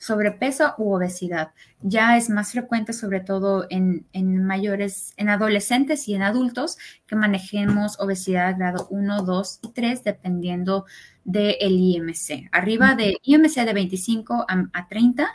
sobrepeso 0.00 0.74
u 0.78 0.92
obesidad. 0.94 1.52
Ya 1.80 2.16
es 2.16 2.30
más 2.30 2.52
frecuente, 2.52 2.92
sobre 2.92 3.20
todo 3.20 3.66
en, 3.70 4.06
mayores, 4.44 5.12
en 5.16 5.28
adolescentes 5.28 6.08
y 6.08 6.14
en 6.14 6.22
adultos, 6.22 6.78
que 7.06 7.16
manejemos 7.16 8.00
obesidad 8.00 8.56
grado 8.56 8.86
1, 8.90 9.22
2 9.22 9.60
y 9.62 9.68
3, 9.72 10.04
dependiendo 10.04 10.86
del 11.24 11.72
IMC. 11.72 12.48
Arriba 12.52 12.94
del 12.94 13.18
IMC 13.22 13.64
de 13.64 13.72
25 13.72 14.46
a, 14.48 14.88
30, 14.88 15.28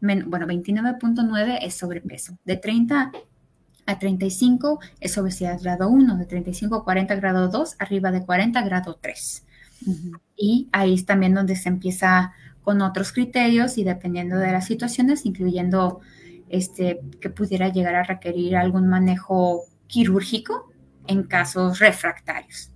bueno, 0.00 0.46
29.9 0.46 1.58
es 1.62 1.74
sobrepeso. 1.74 2.38
De 2.44 2.56
30 2.56 3.12
a 3.86 3.98
35 3.98 4.80
es 5.00 5.18
obesidad 5.18 5.60
grado 5.60 5.88
1, 5.88 6.16
de 6.16 6.26
35 6.26 6.76
a 6.76 6.84
40 6.84 7.14
grado 7.16 7.48
2, 7.48 7.76
arriba 7.78 8.10
de 8.10 8.24
40 8.24 8.62
grado 8.62 8.98
3. 9.00 9.44
Y 10.36 10.68
ahí 10.72 10.94
es 10.94 11.06
también 11.06 11.34
donde 11.34 11.56
se 11.56 11.68
empieza 11.68 12.32
con 12.62 12.82
otros 12.82 13.12
criterios 13.12 13.78
y 13.78 13.84
dependiendo 13.84 14.36
de 14.36 14.52
las 14.52 14.66
situaciones, 14.66 15.24
incluyendo 15.24 16.00
este, 16.48 17.00
que 17.20 17.30
pudiera 17.30 17.68
llegar 17.68 17.94
a 17.94 18.02
requerir 18.02 18.56
algún 18.56 18.88
manejo 18.88 19.62
quirúrgico 19.86 20.70
en 21.06 21.22
casos 21.24 21.78
refractarios. 21.78 22.70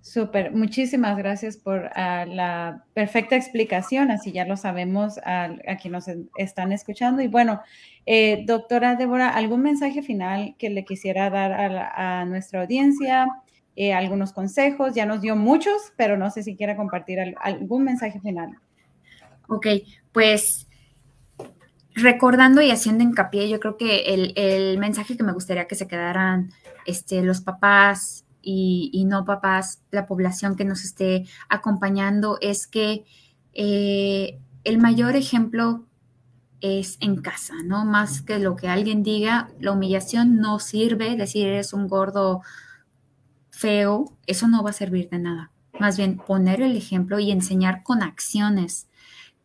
Súper, 0.00 0.52
muchísimas 0.52 1.18
gracias 1.18 1.56
por 1.56 1.90
ah, 1.94 2.24
la 2.26 2.84
perfecta 2.94 3.36
explicación, 3.36 4.10
así 4.10 4.32
ya 4.32 4.46
lo 4.46 4.56
sabemos 4.56 5.18
a, 5.24 5.50
quienes 5.80 6.08
nos 6.08 6.16
están 6.36 6.72
escuchando. 6.72 7.20
Y 7.20 7.28
bueno, 7.28 7.60
eh, 8.06 8.44
doctora 8.46 8.94
Débora, 8.94 9.28
¿algún 9.28 9.62
mensaje 9.62 10.02
final 10.02 10.54
que 10.58 10.70
le 10.70 10.84
quisiera 10.84 11.28
dar 11.30 11.52
a, 11.52 12.20
a 12.20 12.24
nuestra 12.24 12.62
audiencia? 12.62 13.26
Eh, 13.80 13.92
algunos 13.92 14.32
consejos, 14.32 14.92
ya 14.92 15.06
nos 15.06 15.20
dio 15.20 15.36
muchos, 15.36 15.92
pero 15.96 16.16
no 16.16 16.30
sé 16.32 16.42
si 16.42 16.56
quiera 16.56 16.76
compartir 16.76 17.20
algún 17.40 17.84
mensaje 17.84 18.18
final. 18.18 18.58
Ok, 19.46 19.68
pues 20.10 20.66
recordando 21.94 22.60
y 22.60 22.72
haciendo 22.72 23.04
hincapié, 23.04 23.48
yo 23.48 23.60
creo 23.60 23.76
que 23.76 24.34
el, 24.34 24.78
mensaje 24.78 25.16
que 25.16 25.22
me 25.22 25.32
gustaría 25.32 25.68
que 25.68 25.76
se 25.76 25.86
quedaran 25.86 26.50
este, 26.86 27.22
los 27.22 27.40
papás 27.40 28.24
y, 28.50 29.04
no 29.04 29.26
papás, 29.26 29.82
la 29.90 30.06
población 30.06 30.56
que 30.56 30.64
nos 30.64 30.82
esté 30.82 31.26
acompañando, 31.50 32.38
es 32.40 32.66
que 32.66 33.04
eh, 33.52 34.38
el 34.64 34.78
mayor 34.78 35.16
ejemplo 35.16 35.84
es 36.62 36.96
en 37.00 37.16
casa, 37.20 37.54
¿no? 37.62 37.84
Más 37.84 38.22
que 38.22 38.38
lo 38.38 38.56
que 38.56 38.68
alguien 38.68 39.02
diga, 39.02 39.50
la 39.60 39.72
humillación 39.72 40.36
no 40.36 40.60
sirve, 40.60 41.14
decir 41.16 41.46
eres 41.46 41.74
un 41.74 41.88
gordo 41.88 42.40
feo, 43.50 44.16
eso 44.26 44.48
no 44.48 44.62
va 44.62 44.70
a 44.70 44.72
servir 44.72 45.10
de 45.10 45.18
nada. 45.18 45.50
Más 45.78 45.98
bien 45.98 46.16
poner 46.16 46.62
el 46.62 46.74
ejemplo 46.74 47.18
y 47.18 47.30
enseñar 47.30 47.82
con 47.82 48.02
acciones 48.02 48.87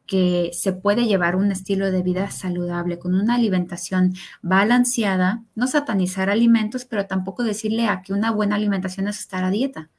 que 0.05 0.51
se 0.53 0.73
puede 0.73 1.05
llevar 1.05 1.35
un 1.35 1.51
estilo 1.51 1.89
de 1.91 2.03
vida 2.03 2.29
saludable 2.29 2.99
con 2.99 3.15
una 3.15 3.35
alimentación 3.35 4.13
balanceada, 4.41 5.43
no 5.55 5.67
satanizar 5.67 6.29
alimentos, 6.29 6.85
pero 6.85 7.05
tampoco 7.07 7.43
decirle 7.43 7.87
a 7.87 8.01
que 8.01 8.13
una 8.13 8.31
buena 8.31 8.55
alimentación 8.55 9.07
es 9.07 9.19
estar 9.19 9.43
a 9.43 9.49
dieta. 9.49 9.89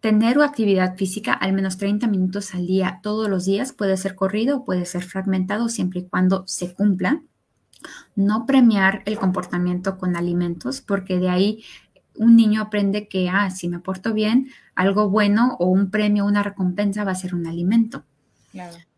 Tener 0.00 0.40
actividad 0.40 0.96
física 0.96 1.32
al 1.32 1.52
menos 1.52 1.78
30 1.78 2.06
minutos 2.08 2.54
al 2.54 2.66
día 2.66 3.00
todos 3.02 3.28
los 3.28 3.46
días 3.46 3.72
puede 3.72 3.96
ser 3.96 4.14
corrido 4.14 4.62
puede 4.64 4.84
ser 4.84 5.02
fragmentado 5.02 5.70
siempre 5.70 6.00
y 6.00 6.04
cuando 6.04 6.44
se 6.46 6.74
cumpla 6.74 7.22
No 8.16 8.46
premiar 8.46 9.02
el 9.06 9.18
comportamiento 9.18 9.98
con 9.98 10.16
alimentos, 10.16 10.80
porque 10.80 11.18
de 11.18 11.28
ahí 11.30 11.64
un 12.16 12.36
niño 12.36 12.62
aprende 12.62 13.08
que, 13.08 13.28
ah, 13.28 13.50
si 13.50 13.68
me 13.68 13.80
porto 13.80 14.14
bien, 14.14 14.48
algo 14.74 15.10
bueno 15.10 15.56
o 15.58 15.66
un 15.66 15.90
premio, 15.90 16.24
una 16.26 16.42
recompensa 16.42 17.04
va 17.04 17.12
a 17.12 17.16
ser 17.16 17.34
un 17.34 17.46
alimento. 17.46 18.04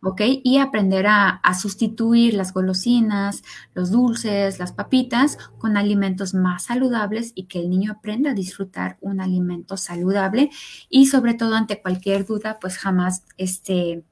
¿Ok? 0.02 0.20
Y 0.44 0.58
aprender 0.58 1.06
a, 1.08 1.40
sustituir 1.58 2.34
las 2.34 2.52
golosinas, 2.52 3.42
los 3.74 3.90
dulces, 3.90 4.58
las 4.58 4.72
papitas 4.72 5.38
con 5.58 5.76
alimentos 5.76 6.34
más 6.34 6.64
saludables 6.64 7.32
y 7.34 7.44
que 7.44 7.60
el 7.60 7.70
niño 7.70 7.92
aprenda 7.92 8.30
a 8.30 8.34
disfrutar 8.34 8.98
un 9.00 9.20
alimento 9.20 9.76
saludable 9.76 10.50
y 10.90 11.06
sobre 11.06 11.34
todo 11.34 11.54
ante 11.54 11.80
cualquier 11.80 12.26
duda, 12.26 12.58
pues 12.60 12.76
jamás 12.76 13.24
este, 13.38 14.04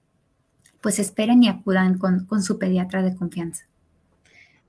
pues 0.81 0.99
esperen 0.99 1.43
y 1.43 1.49
acudan 1.49 1.99
con 1.99 2.43
su 2.43 2.59
pediatra 2.59 3.03
de 3.03 3.15
confianza. 3.15 3.67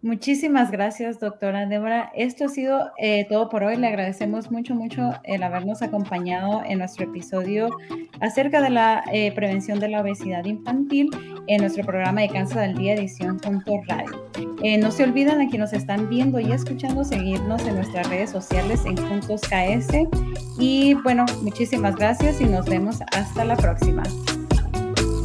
Muchísimas 0.06 0.70
gracias, 0.70 1.20
doctora 1.20 1.66
Débora. 1.66 2.12
Esto 2.16 2.46
ha 2.46 2.50
sido 2.50 2.92
eh, 3.00 3.26
todo 3.28 3.50
por 3.50 3.64
hoy. 3.64 3.76
Le 3.76 3.88
agradecemos 3.88 4.52
mucho, 4.52 4.76
mucho 4.76 5.02
el 5.24 5.42
habernos 5.42 5.82
acompañado 5.82 6.62
en 6.64 6.78
nuestro 6.78 7.06
episodio 7.06 7.70
acerca 8.20 8.62
de 8.62 8.70
la 8.70 9.04
eh, 9.12 9.32
prevención 9.32 9.80
de 9.80 9.90
la 9.90 10.02
obesidad 10.02 10.46
infantil 10.46 11.10
en 11.48 11.62
nuestro 11.62 11.84
programa 11.84 12.22
de 12.22 12.30
Cáncer 12.30 12.58
del 12.58 12.76
Día 12.76 12.94
edición 12.94 13.38
Punto 13.38 13.82
Radio. 13.88 14.30
Eh, 14.62 14.78
no 14.78 14.92
se 14.92 15.06
olviden 15.06 15.42
a 15.42 15.50
quienes 15.50 15.72
nos 15.72 15.74
están 15.74 16.08
viendo 16.08 16.40
y 16.40 16.52
escuchando 16.52 17.04
seguirnos 17.04 17.66
en 17.66 17.74
nuestras 17.74 18.08
redes 18.08 18.30
sociales 18.30 18.86
en 18.86 18.98
Juntos 18.98 19.42
KS. 19.42 20.08
Y 20.60 20.94
bueno, 21.02 21.26
muchísimas 21.42 21.96
gracias 21.96 22.40
y 22.42 22.46
nos 22.46 22.68
vemos 22.68 23.00
hasta 23.12 23.44
la 23.44 23.56
próxima. 23.56 24.04